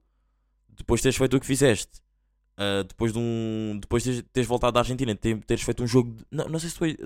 depois 0.70 1.00
de 1.00 1.04
teres 1.04 1.18
feito 1.18 1.36
o 1.36 1.40
que 1.42 1.46
fizeste, 1.46 2.00
ah, 2.58 2.84
depois 2.88 3.12
de 3.14 3.20
um. 3.20 3.78
Depois 3.82 4.04
de 4.04 4.12
teres, 4.12 4.26
teres 4.34 4.48
voltado 4.48 4.74
da 4.74 4.80
Argentina, 4.82 5.16
ter- 5.16 5.44
teres 5.44 5.64
feito 5.64 5.84
um 5.84 5.88
jogo. 5.88 6.12
de- 6.12 6.26
não, 6.32 6.48
não 6.50 6.60
sei 6.60 6.70
se 6.70 6.78
foi. 6.78 6.98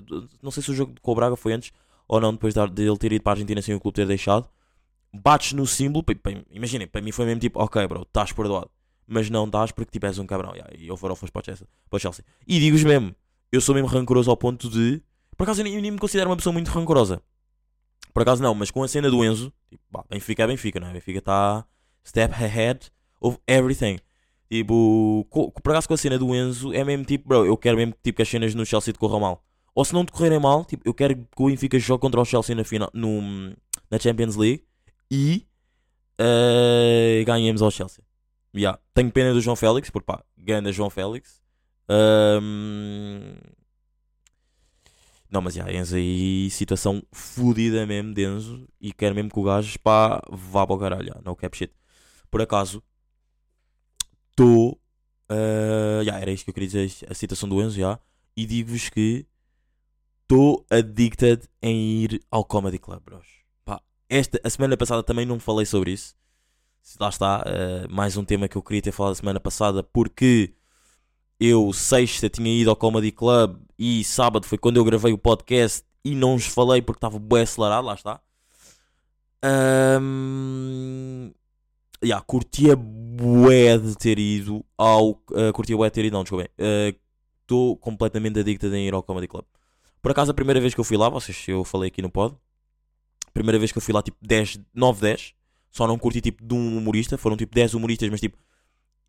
Não 0.41 0.51
sei 0.51 0.63
se 0.63 0.71
o 0.71 0.73
jogo 0.75 0.93
com 1.01 1.11
o 1.11 1.15
Braga 1.15 1.35
foi 1.35 1.53
antes 1.53 1.71
ou 2.07 2.19
não, 2.21 2.33
depois 2.33 2.53
de, 2.53 2.83
ele 2.83 2.97
ter 2.97 3.11
ido 3.13 3.23
para 3.23 3.31
a 3.31 3.35
Argentina 3.35 3.61
sem 3.61 3.73
o 3.75 3.79
clube 3.79 3.95
ter 3.95 4.05
deixado. 4.07 4.47
Bates 5.13 5.53
no 5.53 5.65
símbolo, 5.65 6.03
imaginem, 6.51 6.87
para 6.87 7.01
mim 7.01 7.11
foi 7.11 7.25
mesmo 7.25 7.39
tipo, 7.39 7.61
ok, 7.63 7.87
bro, 7.87 8.01
estás 8.01 8.31
perdoado. 8.33 8.69
Mas 9.07 9.29
não 9.29 9.45
estás 9.45 9.71
porque 9.71 9.91
tipo 9.91 10.05
és 10.05 10.19
um 10.19 10.25
cabrão. 10.25 10.51
Yeah, 10.53 10.73
e 10.77 10.87
eu 10.87 10.97
foram 10.97 11.15
para 11.15 11.43
Chelsea. 11.43 11.67
Para 11.89 11.97
o 11.97 11.99
Chelsea. 11.99 12.25
E 12.45 12.59
digo-vos 12.59 12.83
mesmo, 12.83 13.15
eu 13.51 13.61
sou 13.61 13.73
mesmo 13.73 13.87
rancoroso 13.87 14.29
ao 14.29 14.35
ponto 14.37 14.69
de. 14.69 15.01
Por 15.37 15.43
acaso 15.43 15.61
eu 15.61 15.63
nem, 15.63 15.75
eu 15.75 15.81
nem 15.81 15.91
me 15.91 15.97
considero 15.99 16.29
uma 16.29 16.35
pessoa 16.35 16.51
muito 16.51 16.69
rancorosa. 16.69 17.21
Por 18.13 18.21
acaso 18.21 18.41
não, 18.41 18.53
mas 18.55 18.71
com 18.71 18.81
a 18.83 18.87
cena 18.87 19.09
do 19.09 19.23
Enzo, 19.23 19.51
tipo, 19.69 19.83
pá, 19.91 20.03
Benfica 20.09 20.43
é 20.43 20.47
Benfica, 20.47 20.79
não 20.79 20.87
é? 20.87 20.93
Benfica 20.93 21.19
está 21.19 21.65
step 22.03 22.33
ahead 22.33 22.91
of 23.19 23.37
everything. 23.47 23.99
Tipo, 24.49 25.25
co- 25.29 25.51
por 25.51 25.71
acaso 25.71 25.87
com 25.87 25.93
a 25.95 25.97
cena 25.97 26.17
do 26.19 26.33
Enzo, 26.35 26.71
é 26.73 26.83
mesmo 26.83 27.03
tipo, 27.05 27.27
bro, 27.27 27.45
eu 27.45 27.57
quero 27.57 27.77
mesmo 27.77 27.93
tipo, 28.03 28.17
que 28.17 28.21
as 28.21 28.29
cenas 28.29 28.53
no 28.55 28.65
Chelsea 28.65 28.93
decorram 28.93 29.19
mal. 29.19 29.43
Ou 29.73 29.83
se 29.83 29.93
não 29.93 30.05
decorrerem 30.05 30.39
mal, 30.39 30.63
tipo, 30.63 30.87
eu 30.87 30.93
quero 30.93 31.15
que 31.15 31.23
o 31.37 31.47
Benfica 31.47 31.77
jogue 31.79 32.01
contra 32.01 32.21
o 32.21 32.25
Chelsea 32.25 32.55
na, 32.55 32.63
final, 32.63 32.89
no, 32.93 33.21
na 33.91 33.99
Champions 33.99 34.35
League 34.35 34.63
e 35.11 35.45
eh, 36.19 37.23
ganhemos 37.25 37.61
ao 37.61 37.71
Chelsea. 37.71 38.03
Yeah. 38.55 38.79
Tenho 38.93 39.11
pena 39.11 39.33
do 39.33 39.41
João 39.41 39.55
Félix, 39.55 39.89
porque 39.89 40.05
pá, 40.05 40.23
ganda 40.37 40.71
João 40.71 40.89
Félix. 40.89 41.41
Ahm, 41.89 43.35
Não, 45.29 45.41
mas 45.41 45.55
já, 45.55 45.69
Enzo 45.71 45.95
aí, 45.97 46.49
situação 46.51 47.03
fodida 47.11 47.85
mesmo 47.85 48.13
de 48.13 48.23
Enzo. 48.25 48.67
E 48.79 48.93
quero 48.93 49.13
mesmo 49.15 49.29
que 49.29 49.39
o 49.39 49.43
gajo, 49.43 49.77
pá, 49.79 50.21
vá 50.31 50.65
para 50.65 50.75
o 50.75 50.79
caralho. 50.79 51.07
já, 51.07 51.21
No 51.25 51.35
cap 51.35 51.57
shit. 51.57 51.73
Por 52.31 52.41
acaso, 52.41 52.81
estou. 54.35 54.79
já, 56.03 56.19
era 56.19 56.31
isto 56.31 56.43
que 56.43 56.49
eu 56.49 56.53
queria 56.53 56.69
dizer, 56.69 57.07
a 57.09 57.13
situação 57.13 57.47
do 57.47 57.61
Enzo, 57.61 57.79
já. 57.79 57.99
E 58.35 58.45
digo-vos 58.45 58.89
que 58.89 59.25
estou 60.23 60.65
addicted 60.69 61.47
em 61.61 62.03
ir 62.03 62.21
ao 62.29 62.43
Comedy 62.43 62.79
Club, 62.79 63.01
bros. 63.03 63.27
Pá, 63.63 63.81
esta, 64.09 64.39
a 64.43 64.49
semana 64.49 64.75
passada 64.75 65.01
também 65.03 65.25
não 65.25 65.39
falei 65.39 65.65
sobre 65.65 65.91
isso. 65.91 66.15
Lá 66.99 67.09
está, 67.09 67.43
eh, 67.47 67.87
mais 67.89 68.15
um 68.15 68.23
tema 68.23 68.47
que 68.47 68.55
eu 68.55 68.61
queria 68.61 68.81
ter 68.81 68.91
falado 68.91 69.13
a 69.13 69.15
semana 69.15 69.39
passada, 69.39 69.81
porque 69.81 70.53
eu, 71.39 71.73
sexta, 71.73 72.29
tinha 72.29 72.49
ido 72.49 72.69
ao 72.69 72.75
Comedy 72.75 73.11
Club 73.11 73.57
e 73.77 74.03
sábado 74.03 74.45
foi 74.45 74.57
quando 74.57 74.77
eu 74.77 74.85
gravei 74.85 75.11
o 75.11 75.17
podcast 75.17 75.83
e 76.03 76.15
não 76.15 76.37
vos 76.37 76.45
falei 76.45 76.81
porque 76.81 76.97
estava 76.97 77.17
bem 77.19 77.41
acelerado, 77.41 77.85
lá 77.85 77.95
está. 77.95 78.21
Ahm, 79.43 81.31
yeah, 82.05 82.23
curtia 82.25 82.75
bué 82.75 83.77
de 83.77 83.95
ter 83.95 84.19
ido 84.19 84.65
ao. 84.77 85.11
Uh, 85.31 85.51
curtia 85.53 85.75
bué 85.75 85.89
de 85.89 85.93
ter 85.93 86.05
ido, 86.05 86.13
não, 86.13 86.23
desculpem. 86.23 86.49
Estou 87.41 87.77
completamente 87.77 88.39
adicto 88.39 88.67
em 88.67 88.87
ir 88.87 88.93
ao 88.93 89.03
Comedy 89.03 89.27
Club. 89.27 89.45
Por 90.01 90.11
acaso, 90.11 90.31
a 90.31 90.33
primeira 90.33 90.59
vez 90.59 90.73
que 90.73 90.79
eu 90.79 90.83
fui 90.83 90.97
lá, 90.97 91.09
vocês, 91.09 91.47
eu 91.47 91.63
falei 91.63 91.87
aqui 91.87 92.01
no 92.01 92.09
pod. 92.09 92.35
Primeira 93.33 93.59
vez 93.59 93.71
que 93.71 93.77
eu 93.77 93.81
fui 93.81 93.93
lá, 93.93 94.01
tipo 94.01 94.17
10, 94.21 94.59
9, 94.73 95.01
10. 95.01 95.33
Só 95.71 95.87
não 95.87 95.97
curti 95.97 96.21
tipo 96.21 96.45
de 96.45 96.53
um 96.53 96.77
humorista. 96.77 97.17
Foram 97.17 97.35
tipo 97.35 97.53
10 97.53 97.73
humoristas, 97.73 98.09
mas 98.09 98.21
tipo. 98.21 98.37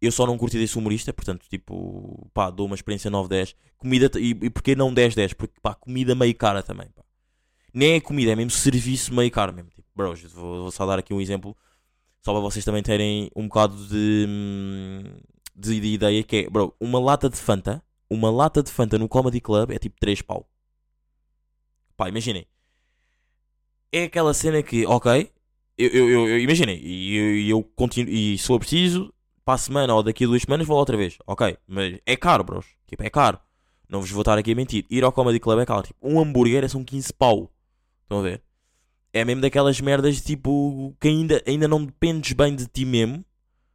Eu 0.01 0.13
só 0.13 0.27
não 0.27 0.37
curti 0.37 0.59
desse 0.59 0.77
humorista, 0.77 1.11
portanto, 1.13 1.47
tipo, 1.49 2.31
pá, 2.35 2.51
dou 2.51 2.67
uma 2.67 2.75
experiência 2.75 3.11
9-10. 3.11 3.55
Comida, 3.79 4.11
e, 4.19 4.31
e 4.43 4.51
porquê 4.51 4.77
não 4.77 4.95
10-10? 4.95 5.35
Porque, 5.35 5.55
pá, 5.63 5.75
comida 5.75 6.15
meio 6.15 6.35
cara 6.35 6.63
também, 6.63 6.87
pá. 6.91 7.03
Nem 7.73 7.95
é 7.95 8.01
comida, 8.01 8.33
é 8.33 8.37
mesmo 8.37 8.51
serviço 8.51 9.15
meio 9.15 9.31
caro 9.31 9.55
mesmo. 9.55 9.71
Tipo, 9.71 9.89
bros, 9.95 10.23
vou, 10.25 10.63
vou 10.63 10.71
só 10.71 10.85
dar 10.85 10.99
aqui 10.99 11.15
um 11.15 11.21
exemplo, 11.21 11.57
só 12.27 12.33
para 12.33 12.41
vocês 12.41 12.65
também 12.65 12.83
terem 12.83 13.31
um 13.37 13.47
bocado 13.47 13.77
de, 13.87 14.27
hum, 14.29 15.05
de, 15.55 15.79
de 15.81 15.87
ideia, 15.95 16.25
que 16.25 16.39
é, 16.39 16.51
bro, 16.51 16.75
uma 16.81 16.99
lata 16.99 17.31
de 17.31 17.37
Fanta, 17.37 17.81
uma 18.11 18.31
lata 18.31 18.65
de 18.65 18.73
Fanta 18.73 18.99
no 18.99 19.09
Comedy 19.09 19.41
Club 19.41 19.71
é 19.71 19.79
tipo 19.79 19.95
3 20.01 20.23
pau. 20.23 20.45
Pá, 21.97 22.09
imaginem. 22.09 22.45
É 23.93 24.03
aquela 24.05 24.35
cena 24.35 24.61
que, 24.61 24.85
ok, 24.87 25.31
eu, 25.79 25.89
eu, 25.89 26.11
eu, 26.11 26.29
eu- 26.31 26.41
imaginem, 26.41 26.81
e 26.83 27.15
eu, 27.53 27.59
eu 27.59 27.63
continuo, 27.77 28.13
e 28.13 28.37
se 28.37 28.45
for 28.49 28.59
preciso, 28.59 29.15
para 29.45 29.55
a 29.55 29.59
semana 29.59 29.95
ou 29.95 30.03
daqui 30.03 30.25
a 30.25 30.27
duas 30.27 30.43
semanas 30.43 30.67
vou 30.67 30.75
lá 30.75 30.81
outra 30.81 30.97
vez. 30.97 31.17
Ok, 31.29 31.57
mas 31.65 32.01
é 32.05 32.17
caro, 32.17 32.43
bros. 32.43 32.67
Tipo, 32.89 33.05
é 33.05 33.11
caro. 33.11 33.39
Não 33.89 34.01
vos 34.01 34.11
vou 34.11 34.23
estar 34.23 34.37
aqui 34.37 34.51
a 34.51 34.55
mentir. 34.57 34.85
Ir 34.91 35.05
ao 35.05 35.13
Comedy 35.13 35.39
Club 35.39 35.61
é 35.61 35.65
caro. 35.65 35.83
Tipo, 35.87 35.99
um 36.03 36.19
hambúrguer 36.19 36.65
é 36.65 36.69
são 36.69 36.83
15 36.83 37.13
pau. 37.13 37.53
Estão 38.03 38.19
a 38.19 38.23
ver? 38.23 38.43
É 39.17 39.25
mesmo 39.25 39.41
daquelas 39.43 39.81
merdas 39.81 40.21
tipo 40.21 40.95
que 41.01 41.09
ainda, 41.09 41.43
ainda 41.47 41.67
não 41.69 41.85
dependes 41.85 42.33
bem 42.33 42.55
de 42.55 42.67
ti 42.67 42.85
mesmo. 42.85 43.25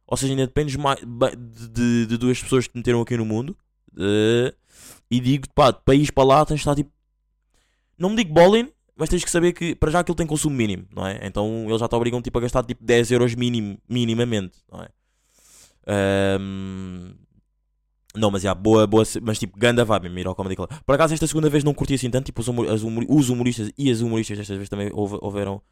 Ou 0.06 0.16
seja, 0.16 0.32
ainda 0.32 0.46
dependes 0.46 0.76
mais 0.76 1.00
de, 1.00 1.68
de- 1.68 2.06
de 2.06 2.16
duas 2.18 2.40
pessoas 2.42 2.66
que 2.66 2.72
te 2.72 2.76
meteram 2.76 3.00
aqui 3.00 3.16
no 3.16 3.24
mundo. 3.24 3.56
Eh, 3.98 4.54
e 5.10 5.20
digo, 5.20 5.46
pá, 5.54 5.72
para 5.72 5.94
ir 5.94 6.12
para 6.12 6.24
lá 6.24 6.44
tens 6.44 6.56
de 6.56 6.60
estar 6.62 6.74
tipo. 6.74 6.90
Não 7.98 8.10
me 8.10 8.16
digo 8.16 8.32
bowling, 8.34 8.70
mas 8.96 9.08
tens 9.08 9.24
que 9.24 9.30
saber 9.30 9.52
que 9.52 9.74
para 9.74 9.90
já 9.90 10.00
aquilo 10.00 10.14
tem 10.16 10.26
consumo 10.26 10.54
mínimo, 10.56 10.86
não 10.94 11.06
é? 11.06 11.18
Então 11.26 11.64
eles 11.68 11.80
já 11.80 11.88
te 11.88 11.94
obrigam 11.94 12.20
tipo, 12.22 12.38
a 12.38 12.42
gastar 12.42 12.64
tipo 12.64 12.84
10 12.84 13.10
euros 13.10 13.34
mínimo, 13.34 13.78
minimamente, 13.88 14.58
não 14.70 14.82
é? 14.82 14.88
Ahm, 15.86 17.14
não, 18.16 18.30
mas 18.30 18.42
já, 18.42 18.54
boa, 18.54 18.86
boa, 18.86 19.04
mas 19.22 19.38
tipo, 19.38 19.58
ganda 19.58 19.84
vibe 19.84 20.04
mesmo 20.04 20.18
ir 20.18 20.26
ao 20.26 20.34
Comedy 20.34 20.54
Club. 20.56 20.70
Por 20.84 20.94
acaso, 20.94 21.14
esta 21.14 21.26
segunda 21.26 21.48
vez 21.48 21.64
não 21.64 21.72
curti 21.74 21.94
assim 21.94 22.10
tanto, 22.10 22.26
tipo, 22.26 22.40
os, 22.40 22.48
humor- 22.48 22.66
humor- 22.82 23.06
os 23.08 23.28
humoristas 23.30 23.70
e 23.78 23.90
as 23.90 24.00
humoristas 24.00 24.38
desta 24.38 24.56
vez 24.56 24.68
também 24.68 24.90
houve- 24.92 25.18
houveram, 25.20 25.62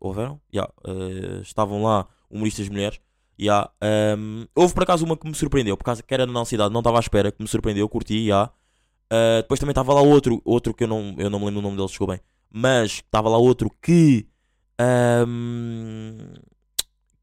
houveram? 0.00 0.40
Já, 0.52 0.68
eh, 0.86 1.40
estavam 1.42 1.82
lá 1.82 2.06
humoristas 2.30 2.68
mulheres. 2.68 3.00
Já, 3.38 3.70
ahm, 3.80 4.44
houve 4.54 4.74
por 4.74 4.82
acaso 4.82 5.04
uma 5.04 5.16
que 5.16 5.26
me 5.28 5.34
surpreendeu, 5.34 5.76
por 5.76 5.84
causa 5.84 6.02
que 6.02 6.12
era 6.12 6.26
na 6.26 6.32
nossa 6.32 6.50
cidade, 6.50 6.72
não 6.72 6.80
estava 6.80 6.98
à 6.98 7.00
espera, 7.00 7.30
que 7.32 7.40
me 7.42 7.48
surpreendeu, 7.48 7.88
curti, 7.88 8.26
já. 8.26 8.50
Ah, 9.10 9.38
depois 9.42 9.58
também 9.60 9.70
estava 9.72 9.94
lá 9.94 10.02
outro, 10.02 10.42
outro 10.44 10.74
que 10.74 10.84
eu 10.84 10.88
não, 10.88 11.14
eu 11.18 11.30
não 11.30 11.38
me 11.38 11.46
lembro 11.46 11.60
o 11.60 11.62
nome 11.62 11.76
dele, 11.76 11.88
chegou 11.88 12.08
bem, 12.08 12.20
mas 12.50 12.92
estava 12.94 13.28
lá 13.28 13.38
outro 13.38 13.70
que, 13.80 14.26
ahm, 14.78 16.34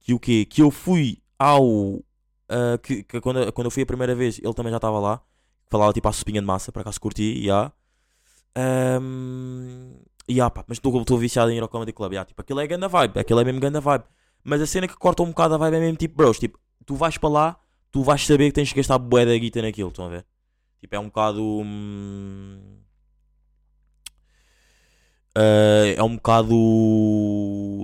que 0.02 0.14
o 0.14 0.20
quê? 0.20 0.46
Que 0.46 0.62
eu 0.62 0.72
fui 0.72 1.18
ao 1.38 2.02
Uh, 2.50 2.78
que, 2.78 3.04
que 3.04 3.20
quando, 3.22 3.52
quando 3.54 3.66
eu 3.66 3.72
fui 3.72 3.84
a 3.84 3.86
primeira 3.86 4.14
vez 4.14 4.40
ele 4.40 4.54
também 4.54 4.72
já 4.72 4.78
estava 4.78 5.00
lá. 5.00 5.22
Falava 5.68 5.94
tipo 5.94 6.08
à 6.08 6.12
sopinha 6.12 6.42
de 6.42 6.48
massa, 6.48 6.72
para 6.72 6.82
acaso 6.82 7.02
curti, 7.02 7.44
já. 7.44 7.72
Um, 8.58 10.00
yeah, 10.30 10.50
pá, 10.50 10.64
mas 10.68 10.78
estou 10.78 11.18
viciado 11.18 11.52
em 11.52 11.58
ir 11.58 11.62
ao 11.62 11.70
Comedy 11.70 11.92
Club. 11.92 12.14
Yeah, 12.14 12.28
tipo, 12.28 12.42
aquilo 12.42 12.60
é 12.60 12.68
ganda 12.68 12.88
vibe, 12.88 13.20
aquilo 13.20 13.40
é 13.40 13.44
mesmo 13.44 13.60
ganda 13.60 13.82
vibe. 13.82 14.06
Mas 14.44 14.62
a 14.62 14.68
cena 14.68 14.88
que 14.88 14.96
corta 14.96 15.24
um 15.24 15.28
bocado 15.28 15.56
a 15.56 15.58
vibe 15.58 15.76
é 15.78 15.80
mesmo 15.80 15.98
tipo, 15.98 16.16
bros, 16.16 16.38
tipo, 16.40 16.60
tu 16.86 16.96
vais 16.96 17.18
para 17.18 17.30
lá, 17.30 17.60
tu 17.92 18.04
vais 18.04 18.24
saber 18.26 18.46
que 18.48 18.54
tens 18.54 18.70
que 18.70 18.76
gastar 18.78 19.00
bué 19.00 19.26
da 19.26 19.38
guita 19.38 19.62
naquilo, 19.62 19.90
estão 19.90 20.06
a 20.06 20.10
ver? 20.10 20.26
Tipo, 20.80 20.96
é 20.96 21.00
um 21.00 21.06
bocado. 21.06 21.42
hum, 21.44 22.60
eh, 25.36 25.96
é 25.98 26.04
um 26.04 26.16
bocado. 26.16 26.56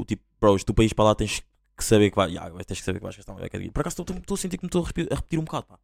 Tipo, 0.07 0.23
bros, 0.39 0.63
do 0.63 0.73
país 0.73 0.93
para 0.93 1.05
lá 1.05 1.15
tens 1.15 1.43
saber 1.83 2.09
que 2.09 2.15
vai. 2.15 2.29
Yeah, 2.31 2.49
tens 2.63 2.79
que 2.79 2.85
saber 2.85 2.99
que 2.99 3.03
vais 3.03 3.15
gastar 3.15 3.33
uma 3.33 3.41
beca 3.41 3.57
de 3.57 3.63
guita. 3.65 3.73
Por 3.73 3.81
acaso 3.81 4.01
estou- 4.01 4.35
a 4.35 4.37
sentir 4.37 4.57
que 4.57 4.63
me 4.63 4.67
estou 4.67 4.83
a 4.83 5.15
repetir, 5.15 5.39
um 5.39 5.43
bocado, 5.43 5.65
pá. 5.67 5.79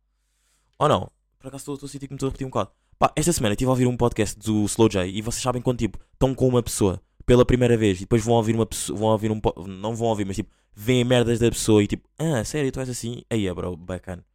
Ou 0.79 0.87
não? 0.89 1.11
Por 1.39 1.47
acaso 1.47 1.73
estou- 1.73 1.87
a 1.87 1.89
sentir 1.91 2.07
que 2.07 2.13
me 2.13 2.17
estou 2.17 2.27
a 2.27 2.29
repetir 2.29 2.45
um 2.47 2.49
bocado. 2.49 2.71
Pá, 2.99 3.11
esta 3.15 3.31
semana 3.31 3.53
estive 3.53 3.67
a 3.67 3.71
ouvir 3.71 3.85
um 3.87 3.95
podcast 3.95 4.37
do 4.39 4.65
Slow 4.65 4.89
J 4.89 5.07
e 5.07 5.21
vocês 5.21 5.41
sabem 5.41 5.61
quando, 5.61 5.77
tipo, 5.79 5.99
estão 6.13 6.33
com 6.33 6.47
uma 6.47 6.63
pessoa 6.63 7.01
pela 7.25 7.45
primeira 7.45 7.77
vez 7.77 7.97
e 7.97 8.01
depois 8.01 8.23
vão 8.23 8.35
ouvir 8.35 8.55
uma 8.55 8.65
pessoa, 8.65 8.97
vão 8.97 9.09
ouvir 9.09 9.31
um, 9.31 9.39
não 9.67 9.95
vão 9.95 10.07
ouvir, 10.07 10.25
mas 10.25 10.35
tipo, 10.37 10.49
veem 10.73 11.03
merdas 11.03 11.39
da 11.39 11.49
pessoa 11.49 11.83
e 11.83 11.87
tipo, 11.87 12.07
ah, 12.17 12.43
sério, 12.43 12.71
tu 12.71 12.79
és 12.79 12.89
assim? 12.89 13.21
Aí 13.29 13.45
é, 13.47 13.53
bro, 13.53 13.75
bacana. 13.77 14.25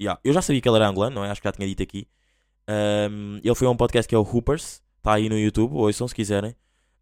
Yeah. 0.00 0.20
Eu 0.22 0.32
já 0.32 0.42
sabia 0.42 0.60
que 0.60 0.68
ele 0.68 0.76
era 0.76 0.88
angolano, 0.88 1.16
não 1.16 1.24
é? 1.24 1.30
Acho 1.30 1.40
que 1.40 1.48
já 1.48 1.52
tinha 1.52 1.66
dito 1.66 1.82
aqui. 1.82 2.06
Um, 2.68 3.36
ele 3.42 3.54
foi 3.54 3.66
a 3.66 3.70
um 3.70 3.76
podcast 3.76 4.08
que 4.08 4.14
é 4.14 4.18
o 4.18 4.22
Hoopers, 4.22 4.82
está 4.98 5.14
aí 5.14 5.28
no 5.28 5.38
YouTube, 5.38 5.74
ouçam 5.74 6.06
se 6.06 6.14
quiserem. 6.14 6.54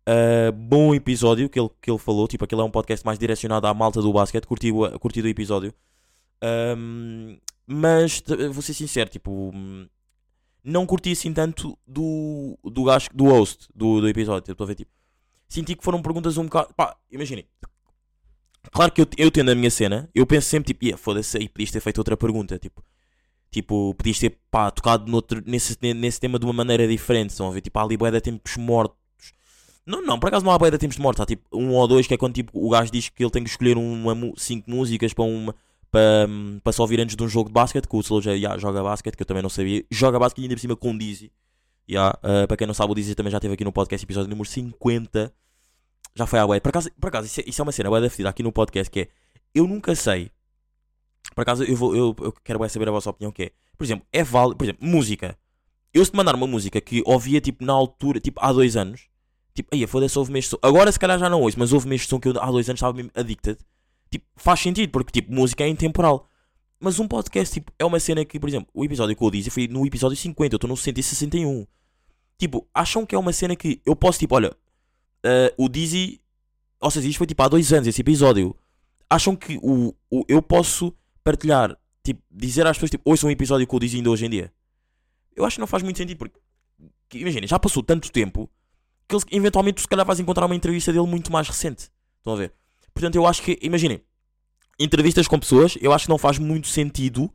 Uh, 0.08 0.50
bom 0.52 0.94
episódio 0.94 1.48
que 1.48 1.60
ele, 1.60 1.70
que 1.80 1.90
ele 1.90 1.98
falou, 1.98 2.26
tipo, 2.26 2.44
aquele 2.44 2.60
é 2.60 2.64
um 2.64 2.70
podcast 2.70 3.04
mais 3.04 3.18
direcionado 3.18 3.66
à 3.66 3.74
malta 3.74 4.00
do 4.00 4.12
basquete, 4.12 4.46
curti, 4.46 4.72
o- 4.72 4.98
curti 4.98 5.22
do 5.22 5.28
episódio. 5.28 5.72
Um, 6.42 7.38
mas 7.66 8.20
t- 8.20 8.48
vou 8.48 8.62
ser 8.62 8.74
sincero, 8.74 9.08
tipo, 9.10 9.52
não 10.64 10.86
curti 10.86 11.12
assim 11.12 11.32
tanto 11.32 11.78
do, 11.86 12.58
do 12.64 12.84
gajo, 12.84 13.08
do 13.14 13.26
host 13.26 13.68
do, 13.74 14.00
do 14.00 14.08
episódio. 14.08 14.50
Estou 14.50 14.64
a 14.64 14.68
ver, 14.68 14.74
tipo, 14.74 14.90
senti 15.48 15.74
que 15.76 15.84
foram 15.84 16.02
perguntas 16.02 16.36
um 16.38 16.44
bocado. 16.44 16.74
Pá, 16.74 16.96
imaginem. 17.10 17.46
Claro 18.72 18.92
que 18.92 19.00
eu, 19.00 19.06
eu 19.16 19.30
tendo 19.30 19.50
a 19.50 19.54
minha 19.54 19.70
cena, 19.70 20.08
eu 20.14 20.26
penso 20.26 20.48
sempre, 20.48 20.68
tipo, 20.68 20.84
yeah, 20.84 21.00
foda-se 21.00 21.36
aí, 21.36 21.48
podias 21.48 21.70
ter 21.70 21.80
feito 21.80 21.98
outra 21.98 22.16
pergunta, 22.16 22.58
tipo. 22.58 22.84
Tipo, 23.50 23.94
podias 23.94 24.18
ter, 24.18 24.38
pá, 24.50 24.70
tocado 24.70 25.10
noutro, 25.10 25.42
nesse, 25.46 25.76
nesse 25.94 26.20
tema 26.20 26.38
de 26.38 26.44
uma 26.44 26.52
maneira 26.52 26.86
diferente. 26.86 27.30
Estão 27.30 27.48
a 27.48 27.50
ver, 27.50 27.60
tipo, 27.60 27.78
há 27.78 27.82
ali 27.82 27.96
de 27.96 28.20
tempos 28.20 28.56
mortos. 28.56 28.99
Não, 29.90 30.02
não, 30.02 30.20
por 30.20 30.28
acaso 30.28 30.44
não 30.44 30.52
há 30.52 30.58
bué 30.58 30.70
de 30.70 30.78
tempos 30.78 30.98
mortos. 30.98 31.20
Há 31.20 31.26
tipo 31.26 31.44
um 31.52 31.70
ou 31.74 31.88
dois 31.88 32.06
que 32.06 32.14
é 32.14 32.16
quando 32.16 32.34
tipo, 32.34 32.52
o 32.54 32.70
gajo 32.70 32.92
diz 32.92 33.08
que 33.08 33.22
ele 33.22 33.30
tem 33.30 33.42
que 33.42 33.50
escolher 33.50 33.76
uma, 33.76 34.14
cinco 34.36 34.70
músicas 34.70 35.12
para 35.12 35.24
uma. 35.24 35.54
Para, 35.90 36.28
para 36.62 36.72
se 36.72 36.80
ouvir 36.80 37.00
antes 37.00 37.16
de 37.16 37.22
um 37.24 37.28
jogo 37.28 37.48
de 37.48 37.52
basquete, 37.52 37.88
que 37.88 37.96
o 37.96 38.00
Slow 38.00 38.22
já 38.22 38.30
yeah, 38.30 38.56
joga 38.56 38.80
basquete, 38.80 39.16
que 39.16 39.22
eu 39.22 39.26
também 39.26 39.42
não 39.42 39.50
sabia. 39.50 39.84
Joga 39.90 40.20
basquete 40.20 40.44
ainda 40.44 40.54
por 40.54 40.60
cima 40.60 40.76
com 40.76 40.92
o 40.92 40.98
Dizzy. 40.98 41.32
Yeah, 41.90 42.16
uh, 42.18 42.46
para 42.46 42.56
quem 42.56 42.66
não 42.68 42.74
sabe, 42.74 42.92
o 42.92 42.94
Dizzy 42.94 43.16
também 43.16 43.32
já 43.32 43.38
esteve 43.38 43.54
aqui 43.54 43.64
no 43.64 43.72
podcast, 43.72 44.04
episódio 44.04 44.30
número 44.30 44.48
50. 44.48 45.34
Já 46.14 46.26
foi 46.26 46.38
à 46.38 46.46
web. 46.46 46.62
Por 46.62 46.68
acaso, 46.68 46.90
por 47.00 47.08
acaso 47.08 47.26
isso, 47.26 47.40
é, 47.40 47.44
isso 47.44 47.60
é 47.60 47.64
uma 47.64 47.72
cena, 47.72 47.90
bué 47.90 48.00
da 48.00 48.08
fedida 48.08 48.28
aqui 48.28 48.40
no 48.40 48.52
podcast, 48.52 48.88
que 48.88 49.00
é, 49.00 49.08
eu 49.52 49.66
nunca 49.66 49.96
sei, 49.96 50.30
por 51.34 51.42
acaso 51.42 51.64
eu, 51.64 51.76
vou, 51.76 51.96
eu, 51.96 52.14
eu 52.20 52.32
quero 52.44 52.68
saber 52.68 52.88
a 52.88 52.92
vossa 52.92 53.10
opinião, 53.10 53.32
que 53.32 53.44
é, 53.44 53.50
por 53.76 53.84
exemplo, 53.84 54.06
é 54.12 54.22
válido, 54.22 54.56
por 54.56 54.64
exemplo, 54.64 54.86
música. 54.86 55.36
Eu 55.92 56.04
se 56.04 56.12
te 56.12 56.16
mandar 56.16 56.36
uma 56.36 56.46
música 56.46 56.80
que 56.80 57.02
ouvia, 57.04 57.40
tipo, 57.40 57.64
na 57.64 57.72
altura, 57.72 58.20
tipo, 58.20 58.40
há 58.40 58.52
dois 58.52 58.76
anos, 58.76 59.09
tipo, 59.62 59.74
aí 59.74 59.86
foda-se, 59.86 60.18
ouve-me 60.18 60.38
este 60.38 60.50
som. 60.50 60.58
Agora 60.62 60.90
se 60.90 60.98
calhar 60.98 61.18
já 61.18 61.28
não 61.28 61.40
ouço, 61.40 61.58
mas 61.58 61.72
ouve-me 61.72 61.96
este 61.96 62.08
som 62.08 62.18
que 62.18 62.28
eu 62.28 62.40
há 62.40 62.50
dois 62.50 62.68
anos 62.68 62.78
estava 62.78 62.92
mesmo 62.92 63.10
addicted. 63.14 63.58
Tipo, 64.10 64.24
faz 64.36 64.60
sentido, 64.60 64.90
porque, 64.90 65.12
tipo, 65.12 65.32
música 65.32 65.64
é 65.64 65.68
intemporal. 65.68 66.26
Mas 66.80 66.98
um 66.98 67.06
podcast, 67.06 67.52
tipo, 67.52 67.72
é 67.78 67.84
uma 67.84 68.00
cena 68.00 68.24
que, 68.24 68.40
por 68.40 68.48
exemplo, 68.48 68.68
o 68.72 68.84
episódio 68.84 69.14
que 69.14 69.22
eu 69.22 69.30
disse 69.30 69.50
foi 69.50 69.68
no 69.68 69.86
episódio 69.86 70.16
50, 70.16 70.54
eu 70.54 70.56
estou 70.56 70.68
no 70.68 70.76
161. 70.76 71.66
Tipo, 72.38 72.66
acham 72.74 73.04
que 73.04 73.14
é 73.14 73.18
uma 73.18 73.32
cena 73.32 73.54
que 73.54 73.80
eu 73.84 73.94
posso, 73.94 74.18
tipo, 74.18 74.34
olha, 74.34 74.56
eh, 75.22 75.54
o 75.58 75.68
Dizzy, 75.68 76.20
ou 76.80 76.90
seja, 76.90 77.06
isto 77.06 77.18
foi 77.18 77.26
tipo 77.26 77.42
há 77.42 77.48
dois 77.48 77.70
anos, 77.72 77.86
esse 77.86 78.00
episódio. 78.00 78.56
Acham 79.10 79.36
que 79.36 79.58
o, 79.62 79.94
o, 80.10 80.24
eu 80.26 80.40
posso 80.40 80.94
partilhar, 81.22 81.76
tipo, 82.02 82.22
dizer 82.30 82.66
às 82.66 82.78
pessoas, 82.78 82.90
tipo, 82.90 83.08
ouçam 83.08 83.28
um 83.28 83.32
episódio 83.32 83.66
com 83.66 83.76
o 83.76 83.80
Dizzy 83.80 83.98
ainda 83.98 84.10
hoje 84.10 84.24
em 84.24 84.30
dia? 84.30 84.52
Eu 85.36 85.44
acho 85.44 85.56
que 85.56 85.60
não 85.60 85.66
faz 85.66 85.82
muito 85.82 85.98
sentido, 85.98 86.16
porque, 86.16 86.40
que, 87.10 87.18
imagina, 87.18 87.46
já 87.46 87.58
passou 87.58 87.82
tanto 87.82 88.10
tempo 88.10 88.50
que 89.24 89.36
eventualmente 89.36 89.76
tu 89.76 89.82
se 89.82 89.88
calhar 89.88 90.06
vais 90.06 90.20
encontrar 90.20 90.46
uma 90.46 90.54
entrevista 90.54 90.92
dele 90.92 91.06
muito 91.06 91.32
mais 91.32 91.48
recente. 91.48 91.90
Estão 92.18 92.32
a 92.32 92.36
ver? 92.36 92.52
Portanto, 92.94 93.14
eu 93.14 93.26
acho 93.26 93.42
que, 93.42 93.58
imaginem, 93.62 94.02
entrevistas 94.78 95.26
com 95.26 95.38
pessoas, 95.38 95.76
eu 95.80 95.92
acho 95.92 96.04
que 96.06 96.10
não 96.10 96.18
faz 96.18 96.38
muito 96.38 96.68
sentido 96.68 97.32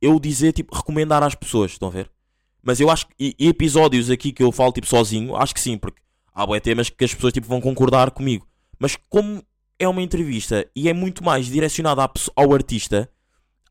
eu 0.00 0.18
dizer, 0.20 0.52
tipo, 0.52 0.74
recomendar 0.74 1.22
às 1.22 1.34
pessoas. 1.34 1.72
Estão 1.72 1.88
a 1.88 1.90
ver? 1.90 2.10
Mas 2.62 2.80
eu 2.80 2.90
acho 2.90 3.06
que, 3.06 3.34
e, 3.38 3.48
episódios 3.48 4.10
aqui 4.10 4.32
que 4.32 4.42
eu 4.42 4.52
falo, 4.52 4.72
tipo, 4.72 4.86
sozinho, 4.86 5.36
acho 5.36 5.54
que 5.54 5.60
sim, 5.60 5.78
porque 5.78 6.00
há 6.34 6.46
bué 6.46 6.60
temas 6.60 6.90
que 6.90 7.04
as 7.04 7.14
pessoas, 7.14 7.32
tipo, 7.32 7.46
vão 7.46 7.60
concordar 7.60 8.10
comigo. 8.10 8.46
Mas 8.78 8.96
como 9.08 9.42
é 9.78 9.88
uma 9.88 10.02
entrevista 10.02 10.68
e 10.74 10.88
é 10.88 10.92
muito 10.92 11.24
mais 11.24 11.46
direcionada 11.46 12.08
ao 12.34 12.52
artista, 12.52 13.10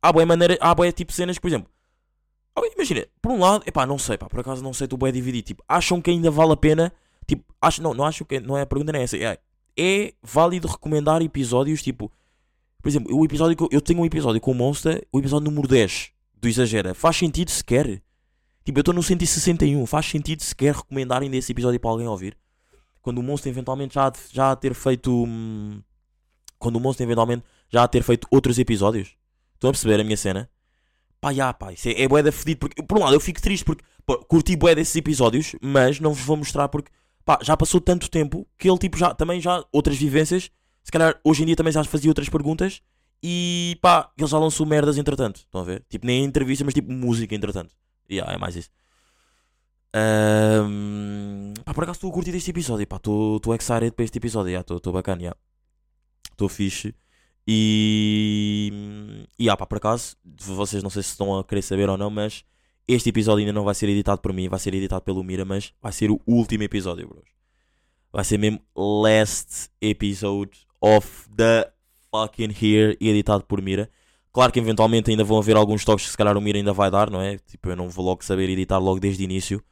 há 0.00 0.12
bué 0.12 0.24
maneira, 0.24 0.56
há 0.60 0.74
bué, 0.74 0.90
tipo, 0.92 1.12
cenas 1.12 1.38
por 1.38 1.48
exemplo, 1.48 1.70
imagina, 2.86 3.06
por 3.20 3.32
um 3.32 3.40
lado, 3.40 3.64
epá, 3.66 3.84
não 3.86 3.98
sei, 3.98 4.16
pá, 4.16 4.28
por 4.28 4.40
acaso 4.40 4.62
não 4.62 4.72
sei, 4.72 4.86
tu 4.86 4.96
bué 4.96 5.10
dividir, 5.10 5.42
tipo, 5.42 5.64
acham 5.68 6.00
que 6.00 6.10
ainda 6.10 6.30
vale 6.30 6.52
a 6.52 6.56
pena, 6.56 6.92
tipo, 7.26 7.44
acho, 7.60 7.82
não, 7.82 7.94
não 7.94 8.04
acho 8.04 8.24
que, 8.24 8.40
não 8.40 8.56
é 8.56 8.62
a 8.62 8.66
pergunta, 8.66 8.92
não 8.92 9.00
é 9.00 9.02
essa, 9.02 9.16
é, 9.16 9.38
é 9.76 10.12
válido 10.22 10.68
recomendar 10.68 11.22
episódios, 11.22 11.82
tipo, 11.82 12.10
por 12.82 12.88
exemplo, 12.88 13.16
o 13.16 13.24
episódio 13.24 13.56
eu, 13.60 13.68
eu 13.72 13.80
tenho 13.80 14.00
um 14.00 14.06
episódio 14.06 14.40
com 14.40 14.52
o 14.52 14.54
Monster, 14.54 15.06
o 15.12 15.18
episódio 15.18 15.50
número 15.50 15.66
10 15.66 16.12
do 16.40 16.48
Exagera, 16.48 16.94
faz 16.94 17.16
sentido 17.16 17.50
sequer? 17.50 18.02
Tipo, 18.64 18.78
eu 18.78 18.80
estou 18.80 18.94
no 18.94 19.02
161, 19.02 19.86
faz 19.86 20.06
sentido 20.06 20.42
sequer 20.42 20.74
recomendar 20.74 21.22
ainda 21.22 21.36
esse 21.36 21.52
episódio 21.52 21.78
para 21.78 21.90
alguém 21.90 22.06
ouvir? 22.06 22.36
Quando 23.00 23.18
o 23.18 23.22
Monster 23.22 23.50
eventualmente 23.50 23.94
já, 23.94 24.12
já 24.32 24.56
ter 24.56 24.74
feito. 24.74 25.24
hum, 25.24 25.80
quando 26.58 26.76
o 26.76 26.80
Monster 26.80 27.04
eventualmente 27.04 27.44
já 27.68 27.86
ter 27.86 28.02
feito 28.02 28.26
outros 28.30 28.58
episódios. 28.58 29.16
Estão 29.54 29.70
a 29.70 29.72
perceber 29.72 30.00
a 30.00 30.04
minha 30.04 30.16
cena? 30.16 30.50
Pá, 31.20 31.32
já, 31.32 31.52
pá, 31.52 31.72
isso 31.72 31.88
é, 31.88 32.02
é 32.02 32.08
bué 32.08 32.22
da 32.22 32.32
fedido. 32.32 32.60
Porque, 32.60 32.82
por 32.82 32.98
um 32.98 33.02
lado, 33.02 33.14
eu 33.14 33.20
fico 33.20 33.40
triste 33.40 33.64
porque 33.64 33.84
curti 34.28 34.56
bué 34.56 34.74
desses 34.74 34.94
episódios, 34.96 35.54
mas 35.62 36.00
não 36.00 36.12
vos 36.12 36.24
vou 36.24 36.36
mostrar 36.36 36.68
porque, 36.68 36.90
pá, 37.26 37.40
já 37.42 37.56
passou 37.56 37.80
tanto 37.80 38.08
tempo 38.08 38.46
que 38.56 38.70
ele, 38.70 38.78
tipo, 38.78 38.96
já, 38.96 39.12
também 39.12 39.40
já, 39.40 39.62
outras 39.72 39.98
vivências, 39.98 40.50
se 40.82 40.92
calhar 40.92 41.20
hoje 41.24 41.42
em 41.42 41.46
dia 41.46 41.56
também 41.56 41.72
já 41.72 41.82
fazia 41.84 42.08
outras 42.08 42.28
perguntas 42.28 42.80
e, 43.22 43.76
pá, 43.82 44.10
ele 44.16 44.28
já 44.28 44.38
lançou 44.38 44.64
merdas 44.64 44.96
entretanto. 44.96 45.38
Estão 45.38 45.60
a 45.60 45.64
ver? 45.64 45.84
Tipo, 45.90 46.06
nem 46.06 46.24
entrevista, 46.24 46.64
mas 46.64 46.72
tipo 46.72 46.90
música 46.90 47.34
entretanto. 47.34 47.74
Yeah, 48.08 48.32
é 48.32 48.38
mais 48.38 48.54
isso. 48.54 48.70
Ahm, 49.92 51.54
pá, 51.64 51.74
por 51.74 51.82
acaso 51.82 51.96
estou 51.96 52.10
a 52.10 52.12
curtir 52.12 52.30
deste 52.30 52.50
episódio, 52.50 52.86
pá, 52.86 52.96
estou 52.96 53.54
excited 53.54 53.90
para 53.92 54.04
este 54.04 54.18
episódio, 54.18 54.60
estou 54.60 54.92
bacana, 54.92 55.36
estou 56.30 56.48
fixe. 56.48 56.94
E, 57.48 59.26
e 59.38 59.50
ah, 59.50 59.56
pá, 59.56 59.66
por 59.66 59.78
acaso, 59.78 60.16
vocês 60.24 60.82
não 60.82 60.90
sei 60.90 61.02
se 61.02 61.10
estão 61.10 61.36
a 61.36 61.44
querer 61.44 61.62
saber 61.62 61.88
ou 61.88 61.96
não, 61.96 62.10
mas 62.10 62.44
este 62.88 63.08
episódio 63.08 63.40
ainda 63.40 63.52
não 63.52 63.64
vai 63.64 63.74
ser 63.74 63.88
editado 63.88 64.20
por 64.20 64.32
mim, 64.32 64.48
vai 64.48 64.58
ser 64.58 64.74
editado 64.74 65.02
pelo 65.02 65.24
Mira, 65.24 65.44
mas 65.44 65.72
vai 65.82 65.92
ser 65.92 66.10
o 66.10 66.20
último 66.26 66.62
episódio, 66.62 67.08
bros. 67.08 67.24
Vai 68.12 68.24
ser 68.24 68.38
mesmo 68.38 68.60
last 68.74 69.70
episode 69.80 70.66
of 70.80 71.28
the 71.36 71.70
fucking 72.10 72.54
here, 72.60 72.96
editado 73.00 73.44
por 73.44 73.60
Mira. 73.60 73.90
Claro 74.32 74.52
que 74.52 74.60
eventualmente 74.60 75.10
ainda 75.10 75.24
vão 75.24 75.38
haver 75.38 75.56
alguns 75.56 75.84
toques 75.84 76.04
que 76.04 76.10
se 76.10 76.16
calhar 76.16 76.36
o 76.36 76.40
Mira 76.40 76.58
ainda 76.58 76.72
vai 76.72 76.90
dar, 76.90 77.10
não 77.10 77.20
é? 77.20 77.38
Tipo, 77.38 77.70
eu 77.70 77.76
não 77.76 77.88
vou 77.88 78.04
logo 78.04 78.24
saber 78.24 78.48
editar 78.48 78.78
logo 78.78 79.00
desde 79.00 79.22
o 79.22 79.24
início. 79.24 79.62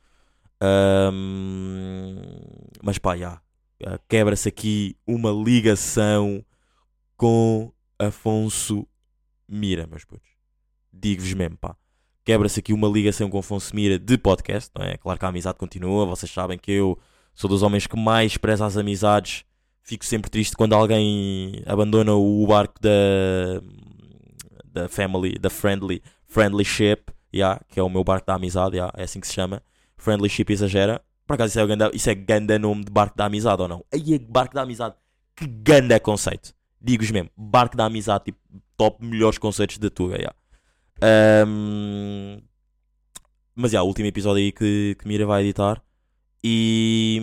Ahm, 0.60 2.16
mas 2.82 2.98
pá, 2.98 3.16
já. 3.16 3.40
Ah, 3.86 3.98
Quebra-se 4.08 4.48
aqui 4.48 4.96
uma 5.06 5.30
ligação 5.30 6.44
com 7.16 7.72
Afonso 7.98 8.86
Mira, 9.48 9.86
meus 9.86 10.04
putos. 10.04 10.30
Digo-vos 10.92 11.32
mesmo, 11.34 11.56
pá. 11.56 11.76
Quebra-se 12.24 12.60
aqui 12.60 12.72
uma 12.72 12.88
ligação 12.88 13.28
com 13.28 13.38
Afonso 13.38 13.76
Mira 13.76 13.98
de 13.98 14.16
podcast, 14.16 14.70
não 14.74 14.82
é? 14.82 14.96
Claro 14.96 15.18
que 15.18 15.24
a 15.26 15.28
amizade 15.28 15.58
continua. 15.58 16.06
Vocês 16.06 16.32
sabem 16.32 16.56
que 16.56 16.72
eu 16.72 16.98
sou 17.34 17.50
dos 17.50 17.62
homens 17.62 17.86
que 17.86 17.98
mais 17.98 18.38
preza 18.38 18.64
as 18.64 18.78
amizades. 18.78 19.44
Fico 19.82 20.06
sempre 20.06 20.30
triste 20.30 20.56
quando 20.56 20.72
alguém 20.72 21.62
abandona 21.66 22.14
o 22.14 22.46
barco 22.46 22.80
da, 22.80 23.60
da 24.72 24.88
family, 24.88 25.38
da 25.38 25.50
friendly, 25.50 26.02
friendly 26.26 26.64
ship, 26.64 27.12
yeah, 27.34 27.60
que 27.68 27.78
é 27.78 27.82
o 27.82 27.90
meu 27.90 28.02
barco 28.02 28.26
da 28.26 28.36
amizade, 28.36 28.76
yeah, 28.76 28.90
é 28.96 29.02
assim 29.02 29.20
que 29.20 29.26
se 29.26 29.34
chama. 29.34 29.62
Friendly 29.98 30.30
ship 30.30 30.50
exagera. 30.50 31.02
Por 31.26 31.34
acaso 31.34 31.50
isso 31.50 31.60
é, 31.60 31.66
ganda, 31.66 31.90
isso 31.92 32.08
é 32.08 32.14
ganda 32.14 32.58
nome 32.58 32.84
de 32.84 32.90
barco 32.90 33.18
da 33.18 33.26
amizade 33.26 33.60
ou 33.60 33.68
não? 33.68 33.84
Aí 33.92 34.14
é 34.14 34.18
barco 34.18 34.54
da 34.54 34.62
amizade. 34.62 34.94
Que 35.36 35.46
ganda 35.46 36.00
conceito. 36.00 36.54
Digo-vos 36.80 37.10
mesmo, 37.10 37.28
barco 37.36 37.76
da 37.76 37.84
amizade, 37.84 38.24
tipo, 38.24 38.38
top 38.78 39.04
melhores 39.04 39.36
conceitos 39.36 39.76
da 39.76 39.90
Tuga, 39.90 40.16
yeah. 40.16 40.34
Ahm, 41.00 42.40
mas 43.54 43.70
já, 43.72 43.82
o 43.82 43.86
último 43.86 44.08
episódio 44.08 44.42
aí 44.42 44.52
que, 44.52 44.96
que 44.98 45.06
Mira 45.06 45.26
vai 45.26 45.42
editar. 45.42 45.82
E 46.42 47.20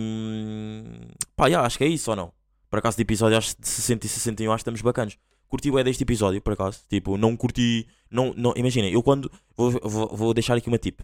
pá, 1.36 1.48
já, 1.48 1.60
acho 1.60 1.78
que 1.78 1.84
é 1.84 1.88
isso 1.88 2.10
ou 2.10 2.16
não? 2.16 2.32
Por 2.68 2.78
acaso 2.78 2.96
de 2.96 3.02
episódio 3.02 3.36
acho 3.36 3.54
de 3.60 3.68
60 3.68 4.06
e 4.06 4.08
61 4.08 4.50
acho 4.50 4.56
que 4.56 4.60
estamos 4.62 4.82
bacanas. 4.82 5.18
Curti 5.46 5.70
o 5.70 5.78
é 5.78 5.84
deste 5.84 6.02
episódio, 6.02 6.40
por 6.40 6.54
acaso. 6.54 6.80
Tipo, 6.88 7.18
não 7.18 7.36
curti. 7.36 7.86
Não, 8.10 8.32
não, 8.34 8.54
Imaginem, 8.56 8.90
eu 8.90 9.02
quando. 9.02 9.30
Vou, 9.54 9.70
vou, 9.82 10.08
vou 10.08 10.34
deixar 10.34 10.56
aqui 10.56 10.68
uma 10.68 10.78
tip. 10.78 11.00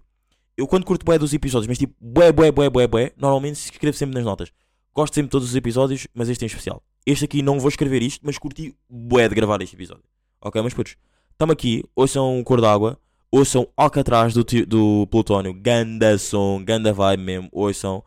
Eu 0.57 0.67
quando 0.67 0.85
curto 0.85 1.05
bué 1.05 1.19
dos 1.19 1.33
episódios, 1.35 1.69
mas 1.69 1.79
tipo, 1.79 1.95
bué, 2.01 2.33
bué, 2.33 2.51
bué, 2.51 2.69
bué, 2.69 2.87
bué, 2.89 3.13
normalmente 3.17 3.57
escrevo 3.57 3.97
sempre 3.97 4.15
nas 4.17 4.25
notas. 4.25 4.51
Gosto 4.93 5.15
sempre 5.15 5.29
de 5.29 5.33
todos 5.33 5.51
os 5.51 5.55
episódios, 5.55 6.09
mas 6.15 6.29
este 6.29 6.45
em 6.45 6.47
especial. 6.47 6.83
Este 7.07 7.27
aqui 7.27 7.43
não 7.43 7.61
vou 7.61 7.69
escrever 7.69 8.03
isto, 8.03 8.23
mas 8.25 8.39
curti 8.39 8.75
bué 8.89 9.29
de 9.29 9.35
gravar 9.35 9.63
este 9.63 9.77
episódio. 9.77 10.03
Ok, 10.41 10.61
mas 10.63 10.75
putos, 10.75 10.97
estamos 11.39 11.53
aqui, 11.53 11.85
ouçam 11.95 12.41
o 12.41 12.45
Cor 12.45 12.61
d'Água, 12.61 12.99
Ouçam 13.31 13.69
Alcatraz 13.77 14.33
do, 14.33 14.43
do 14.67 15.07
Plutónio. 15.11 15.53
Ganda 15.53 16.17
som, 16.17 16.65
ganda 16.65 16.95
vibe 16.95 17.23
mesmo. 17.23 17.49
Ouçam. 17.53 18.03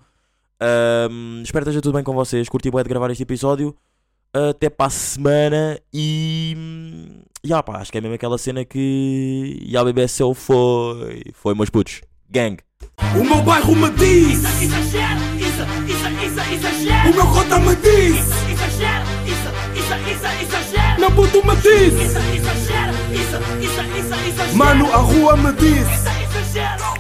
Ahm, 0.60 1.44
espero 1.44 1.63
que 1.63 1.70
esteja 1.70 1.82
tudo 1.82 1.94
bem 1.94 2.04
com 2.04 2.13
vocês. 2.15 2.50
Curti 2.50 2.72
bué 2.72 2.82
de 2.82 2.89
gravar 2.89 3.12
este 3.12 3.22
episódio. 3.22 3.76
Até 4.34 4.67
para 4.67 4.88
a 4.88 4.89
semana. 4.89 5.80
E. 5.94 6.56
hum, 6.58 7.22
Ya 7.46 7.62
pá, 7.62 7.78
acho 7.78 7.91
que 7.91 8.00
é 8.00 8.02
mesmo 8.02 8.15
aquela 8.15 8.36
cena 8.39 8.65
que. 8.65 9.60
Ya 9.63 9.84
BBSL 9.84 10.34
foi. 10.34 11.22
Foi, 11.34 11.54
meus 11.54 11.70
putos. 11.70 12.02
Gang. 12.28 12.58
O 13.15 13.24
meu 13.24 13.44
bairro 13.44 13.76
me 13.76 13.91
diz, 13.91 14.39
Exagero, 14.60 15.22
isso, 15.38 15.62
isso, 15.88 16.08
isso, 16.26 16.54
exagero. 16.56 17.10
o 17.12 17.13
meu 17.13 17.28
cota 17.28 17.60
me 17.60 17.76
diz, 17.76 18.26
Exagero, 18.50 19.06
isso, 19.28 19.50
isso, 19.76 19.94
isso, 20.10 20.26
exagero. 20.41 20.71
Não 21.02 21.12
puto 21.14 21.44
me 21.44 21.56
disse. 21.56 22.04
Isso, 22.04 22.20
isso, 22.36 22.52
isso, 23.60 24.52
é 24.52 24.54
Mano, 24.54 24.86
a 24.94 24.98
rua 24.98 25.36
me 25.36 25.52
disse. 25.54 26.90